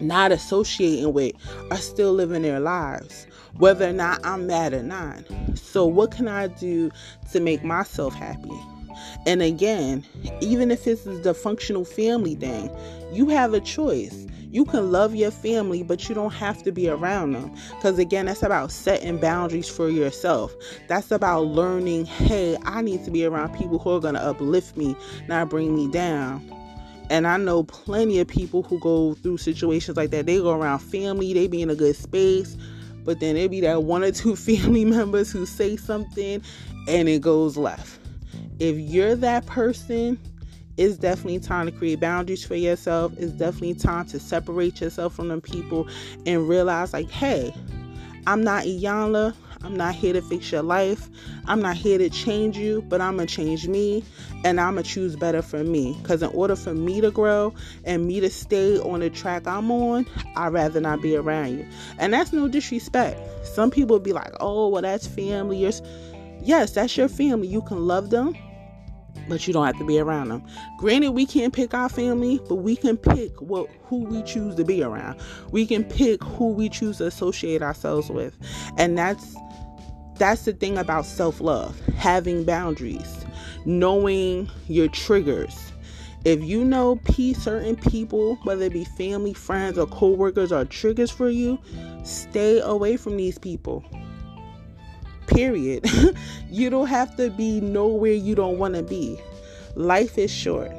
not 0.00 0.32
associating 0.32 1.12
with 1.12 1.34
are 1.70 1.76
still 1.76 2.12
living 2.12 2.42
their 2.42 2.60
lives, 2.60 3.26
whether 3.58 3.88
or 3.88 3.92
not 3.92 4.24
I'm 4.24 4.46
mad 4.46 4.72
or 4.72 4.82
not. 4.82 5.24
So, 5.54 5.86
what 5.86 6.10
can 6.10 6.28
I 6.28 6.48
do 6.48 6.90
to 7.32 7.40
make 7.40 7.64
myself 7.64 8.14
happy? 8.14 8.52
And 9.26 9.42
again, 9.42 10.04
even 10.40 10.70
if 10.70 10.84
this 10.84 11.06
is 11.06 11.22
the 11.22 11.34
functional 11.34 11.84
family 11.84 12.34
thing, 12.34 12.70
you 13.12 13.28
have 13.28 13.54
a 13.54 13.60
choice. 13.60 14.26
You 14.54 14.64
can 14.64 14.92
love 14.92 15.16
your 15.16 15.32
family, 15.32 15.82
but 15.82 16.08
you 16.08 16.14
don't 16.14 16.32
have 16.32 16.62
to 16.62 16.70
be 16.70 16.88
around 16.88 17.32
them. 17.32 17.52
Because 17.70 17.98
again, 17.98 18.26
that's 18.26 18.44
about 18.44 18.70
setting 18.70 19.18
boundaries 19.18 19.68
for 19.68 19.88
yourself. 19.88 20.54
That's 20.86 21.10
about 21.10 21.46
learning 21.46 22.06
hey, 22.06 22.56
I 22.62 22.80
need 22.80 23.04
to 23.04 23.10
be 23.10 23.24
around 23.24 23.58
people 23.58 23.80
who 23.80 23.90
are 23.96 23.98
going 23.98 24.14
to 24.14 24.22
uplift 24.22 24.76
me, 24.76 24.94
not 25.26 25.50
bring 25.50 25.74
me 25.74 25.90
down. 25.90 26.48
And 27.10 27.26
I 27.26 27.36
know 27.36 27.64
plenty 27.64 28.20
of 28.20 28.28
people 28.28 28.62
who 28.62 28.78
go 28.78 29.14
through 29.14 29.38
situations 29.38 29.96
like 29.96 30.10
that. 30.10 30.26
They 30.26 30.36
go 30.36 30.52
around 30.52 30.78
family, 30.78 31.34
they 31.34 31.48
be 31.48 31.60
in 31.60 31.68
a 31.68 31.74
good 31.74 31.96
space, 31.96 32.56
but 33.02 33.18
then 33.18 33.36
it 33.36 33.50
be 33.50 33.60
that 33.62 33.82
one 33.82 34.04
or 34.04 34.12
two 34.12 34.36
family 34.36 34.84
members 34.84 35.32
who 35.32 35.46
say 35.46 35.76
something 35.76 36.40
and 36.86 37.08
it 37.08 37.22
goes 37.22 37.56
left. 37.56 37.98
If 38.60 38.78
you're 38.78 39.16
that 39.16 39.46
person, 39.46 40.16
it's 40.76 40.96
definitely 40.96 41.38
time 41.40 41.66
to 41.66 41.72
create 41.72 42.00
boundaries 42.00 42.44
for 42.44 42.56
yourself. 42.56 43.12
It's 43.16 43.32
definitely 43.32 43.74
time 43.74 44.06
to 44.06 44.18
separate 44.18 44.80
yourself 44.80 45.14
from 45.14 45.28
them 45.28 45.40
people 45.40 45.88
and 46.26 46.48
realize, 46.48 46.92
like, 46.92 47.10
hey, 47.10 47.54
I'm 48.26 48.42
not 48.42 48.64
Iyanla. 48.64 49.34
I'm 49.62 49.76
not 49.76 49.94
here 49.94 50.12
to 50.12 50.20
fix 50.20 50.52
your 50.52 50.62
life. 50.62 51.08
I'm 51.46 51.62
not 51.62 51.76
here 51.76 51.96
to 51.96 52.10
change 52.10 52.58
you, 52.58 52.82
but 52.82 53.00
I'm 53.00 53.16
going 53.16 53.26
to 53.28 53.34
change 53.34 53.66
me 53.66 54.04
and 54.44 54.60
I'm 54.60 54.74
going 54.74 54.84
to 54.84 54.90
choose 54.90 55.16
better 55.16 55.40
for 55.40 55.64
me. 55.64 55.96
Because 56.02 56.22
in 56.22 56.28
order 56.30 56.54
for 56.54 56.74
me 56.74 57.00
to 57.00 57.10
grow 57.10 57.54
and 57.84 58.06
me 58.06 58.20
to 58.20 58.28
stay 58.28 58.78
on 58.78 59.00
the 59.00 59.08
track 59.08 59.46
I'm 59.46 59.70
on, 59.70 60.06
I'd 60.36 60.52
rather 60.52 60.80
not 60.80 61.00
be 61.00 61.16
around 61.16 61.56
you. 61.58 61.66
And 61.98 62.12
that's 62.12 62.30
no 62.30 62.46
disrespect. 62.46 63.18
Some 63.46 63.70
people 63.70 63.98
be 64.00 64.12
like, 64.12 64.32
oh, 64.38 64.68
well, 64.68 64.82
that's 64.82 65.06
family. 65.06 65.70
Yes, 66.42 66.72
that's 66.72 66.94
your 66.94 67.08
family. 67.08 67.48
You 67.48 67.62
can 67.62 67.86
love 67.86 68.10
them 68.10 68.36
but 69.28 69.46
you 69.46 69.52
don't 69.52 69.66
have 69.66 69.78
to 69.78 69.86
be 69.86 69.98
around 69.98 70.28
them. 70.28 70.44
Granted, 70.78 71.10
we 71.10 71.26
can't 71.26 71.52
pick 71.52 71.74
our 71.74 71.88
family, 71.88 72.40
but 72.48 72.56
we 72.56 72.76
can 72.76 72.96
pick 72.96 73.40
what 73.40 73.68
who 73.84 73.98
we 74.04 74.22
choose 74.22 74.54
to 74.56 74.64
be 74.64 74.82
around. 74.82 75.20
We 75.50 75.66
can 75.66 75.84
pick 75.84 76.22
who 76.22 76.48
we 76.48 76.68
choose 76.68 76.98
to 76.98 77.06
associate 77.06 77.62
ourselves 77.62 78.10
with. 78.10 78.36
And 78.78 78.96
that's 78.96 79.36
that's 80.16 80.44
the 80.44 80.52
thing 80.52 80.78
about 80.78 81.04
self-love, 81.04 81.80
having 81.96 82.44
boundaries, 82.44 83.24
knowing 83.64 84.48
your 84.68 84.88
triggers. 84.88 85.72
If 86.24 86.42
you 86.42 86.64
know 86.64 86.96
p 87.04 87.34
certain 87.34 87.76
people, 87.76 88.36
whether 88.44 88.64
it 88.64 88.72
be 88.72 88.84
family, 88.84 89.34
friends, 89.34 89.78
or 89.78 89.86
co-workers 89.86 90.52
are 90.52 90.64
triggers 90.64 91.10
for 91.10 91.28
you, 91.28 91.58
stay 92.04 92.60
away 92.60 92.96
from 92.96 93.16
these 93.16 93.38
people 93.38 93.84
period. 95.26 95.88
you 96.50 96.70
don't 96.70 96.88
have 96.88 97.16
to 97.16 97.30
be 97.30 97.60
nowhere 97.60 98.12
you 98.12 98.34
don't 98.34 98.58
want 98.58 98.74
to 98.74 98.82
be. 98.82 99.20
Life 99.74 100.18
is 100.18 100.30
short. 100.30 100.70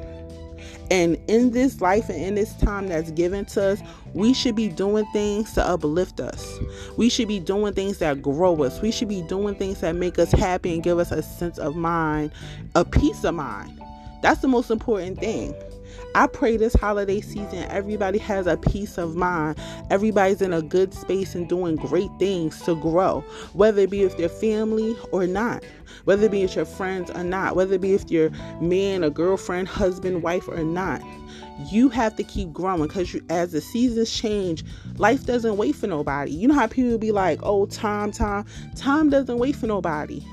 And 0.90 1.18
in 1.26 1.50
this 1.50 1.80
life 1.80 2.08
and 2.08 2.22
in 2.22 2.34
this 2.36 2.54
time 2.54 2.88
that's 2.88 3.10
given 3.10 3.44
to 3.46 3.62
us, 3.62 3.80
we 4.14 4.32
should 4.32 4.54
be 4.54 4.68
doing 4.68 5.04
things 5.12 5.52
to 5.54 5.66
uplift 5.66 6.20
us. 6.20 6.58
We 6.96 7.08
should 7.08 7.28
be 7.28 7.40
doing 7.40 7.74
things 7.74 7.98
that 7.98 8.22
grow 8.22 8.62
us. 8.62 8.80
We 8.80 8.92
should 8.92 9.08
be 9.08 9.22
doing 9.22 9.56
things 9.56 9.80
that 9.80 9.96
make 9.96 10.18
us 10.18 10.30
happy 10.30 10.74
and 10.74 10.82
give 10.82 10.98
us 10.98 11.10
a 11.10 11.22
sense 11.22 11.58
of 11.58 11.74
mind, 11.74 12.30
a 12.74 12.84
peace 12.84 13.24
of 13.24 13.34
mind. 13.34 13.80
That's 14.22 14.40
the 14.40 14.48
most 14.48 14.70
important 14.70 15.18
thing. 15.18 15.54
I 16.14 16.26
pray 16.26 16.56
this 16.56 16.74
holiday 16.74 17.20
season 17.20 17.64
everybody 17.68 18.18
has 18.18 18.46
a 18.46 18.56
peace 18.56 18.98
of 18.98 19.16
mind. 19.16 19.58
Everybody's 19.90 20.40
in 20.40 20.52
a 20.52 20.62
good 20.62 20.94
space 20.94 21.34
and 21.34 21.48
doing 21.48 21.76
great 21.76 22.10
things 22.18 22.60
to 22.62 22.74
grow, 22.74 23.22
whether 23.52 23.82
it 23.82 23.90
be 23.90 24.04
with 24.04 24.16
their 24.16 24.28
family 24.28 24.96
or 25.12 25.26
not, 25.26 25.62
whether 26.04 26.24
it 26.26 26.30
be 26.30 26.42
with 26.42 26.56
your 26.56 26.64
friends 26.64 27.10
or 27.10 27.22
not, 27.22 27.56
whether 27.56 27.74
it 27.74 27.80
be 27.80 27.92
with 27.92 28.10
your 28.10 28.30
man 28.60 29.04
or 29.04 29.10
girlfriend, 29.10 29.68
husband, 29.68 30.22
wife 30.22 30.48
or 30.48 30.62
not. 30.64 31.02
You 31.70 31.88
have 31.90 32.16
to 32.16 32.24
keep 32.24 32.52
growing 32.52 32.86
because 32.86 33.16
as 33.28 33.52
the 33.52 33.60
seasons 33.60 34.10
change, 34.12 34.64
life 34.96 35.24
doesn't 35.24 35.56
wait 35.56 35.74
for 35.74 35.86
nobody. 35.86 36.32
You 36.32 36.48
know 36.48 36.54
how 36.54 36.66
people 36.66 36.98
be 36.98 37.12
like, 37.12 37.40
oh, 37.42 37.66
time, 37.66 38.12
time. 38.12 38.44
Time 38.74 39.10
doesn't 39.10 39.38
wait 39.38 39.56
for 39.56 39.66
nobody 39.66 40.24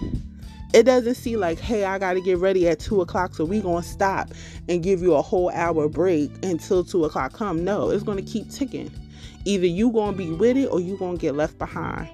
it 0.74 0.84
doesn't 0.84 1.16
see 1.16 1.38
like, 1.38 1.60
hey, 1.60 1.86
I 1.86 2.00
got 2.00 2.14
to 2.14 2.22
get 2.22 2.40
ready 2.40 2.68
at 2.68 2.80
two 2.80 3.02
o'clock, 3.02 3.36
so 3.36 3.46
we 3.46 3.62
gonna 3.62 3.84
stop 3.84 4.32
and 4.70 4.84
give 4.84 5.02
you 5.02 5.14
a 5.16 5.22
whole 5.22 5.50
hour 5.52 5.90
break 5.90 6.32
until 6.44 6.84
two 6.84 7.06
o'clock 7.06 7.34
come. 7.34 7.64
No, 7.64 7.90
it's 7.90 8.04
gonna 8.04 8.22
keep 8.22 8.50
ticking. 8.50 8.92
Either 9.46 9.68
you 9.68 9.92
gonna 9.92 10.16
be 10.16 10.32
with 10.32 10.58
it 10.58 10.68
or 10.68 10.80
you 10.80 10.98
gonna 10.98 11.18
get 11.18 11.36
left 11.36 11.58
behind. 11.58 12.10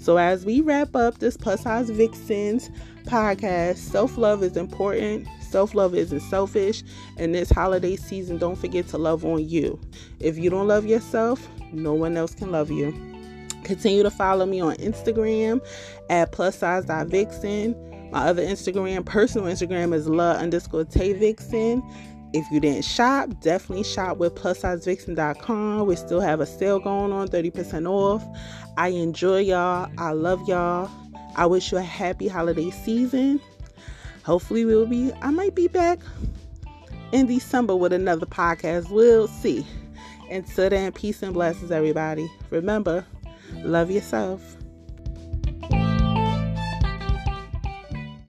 So 0.00 0.18
as 0.18 0.44
we 0.44 0.60
wrap 0.60 0.94
up 0.94 1.18
this 1.18 1.36
plus 1.36 1.62
size 1.62 1.90
vixens 1.90 2.70
podcast, 3.04 3.76
self 3.76 4.16
love 4.16 4.42
is 4.42 4.56
important. 4.56 5.26
Self 5.40 5.74
love 5.74 5.94
isn't 5.94 6.20
selfish. 6.20 6.82
And 7.16 7.34
this 7.34 7.50
holiday 7.50 7.96
season, 7.96 8.38
don't 8.38 8.56
forget 8.56 8.88
to 8.88 8.98
love 8.98 9.24
on 9.24 9.48
you. 9.48 9.78
If 10.20 10.36
you 10.36 10.50
don't 10.50 10.68
love 10.68 10.84
yourself, 10.86 11.48
no 11.72 11.94
one 11.94 12.16
else 12.16 12.34
can 12.34 12.50
love 12.50 12.70
you. 12.70 12.92
Continue 13.62 14.02
to 14.02 14.10
follow 14.10 14.44
me 14.44 14.60
on 14.60 14.76
Instagram 14.76 15.64
at 16.10 16.32
plus 16.32 16.58
size 16.58 16.84
vixen. 17.08 17.74
My 18.14 18.28
other 18.28 18.46
Instagram, 18.46 19.04
personal 19.04 19.48
Instagram, 19.48 19.92
is 19.92 20.08
love 20.08 20.36
underscore 20.36 20.84
Tay 20.84 21.14
Vixen. 21.14 21.82
If 22.32 22.48
you 22.52 22.60
didn't 22.60 22.84
shop, 22.84 23.40
definitely 23.40 23.82
shop 23.82 24.18
with 24.18 24.36
plussizevixen.com. 24.36 25.84
We 25.84 25.96
still 25.96 26.20
have 26.20 26.38
a 26.38 26.46
sale 26.46 26.78
going 26.78 27.12
on, 27.12 27.26
30% 27.26 27.90
off. 27.90 28.24
I 28.76 28.90
enjoy 28.90 29.40
y'all. 29.40 29.90
I 29.98 30.12
love 30.12 30.48
y'all. 30.48 30.88
I 31.34 31.46
wish 31.46 31.72
you 31.72 31.78
a 31.78 31.82
happy 31.82 32.28
holiday 32.28 32.70
season. 32.70 33.40
Hopefully, 34.24 34.64
we'll 34.64 34.86
be, 34.86 35.12
I 35.20 35.32
might 35.32 35.56
be 35.56 35.66
back 35.66 35.98
in 37.10 37.26
December 37.26 37.74
with 37.74 37.92
another 37.92 38.26
podcast. 38.26 38.90
We'll 38.90 39.26
see. 39.26 39.66
Until 40.30 40.70
then, 40.70 40.92
peace 40.92 41.20
and 41.24 41.34
blessings, 41.34 41.72
everybody. 41.72 42.30
Remember, 42.50 43.04
Love 43.62 43.90
yourself. 43.90 44.53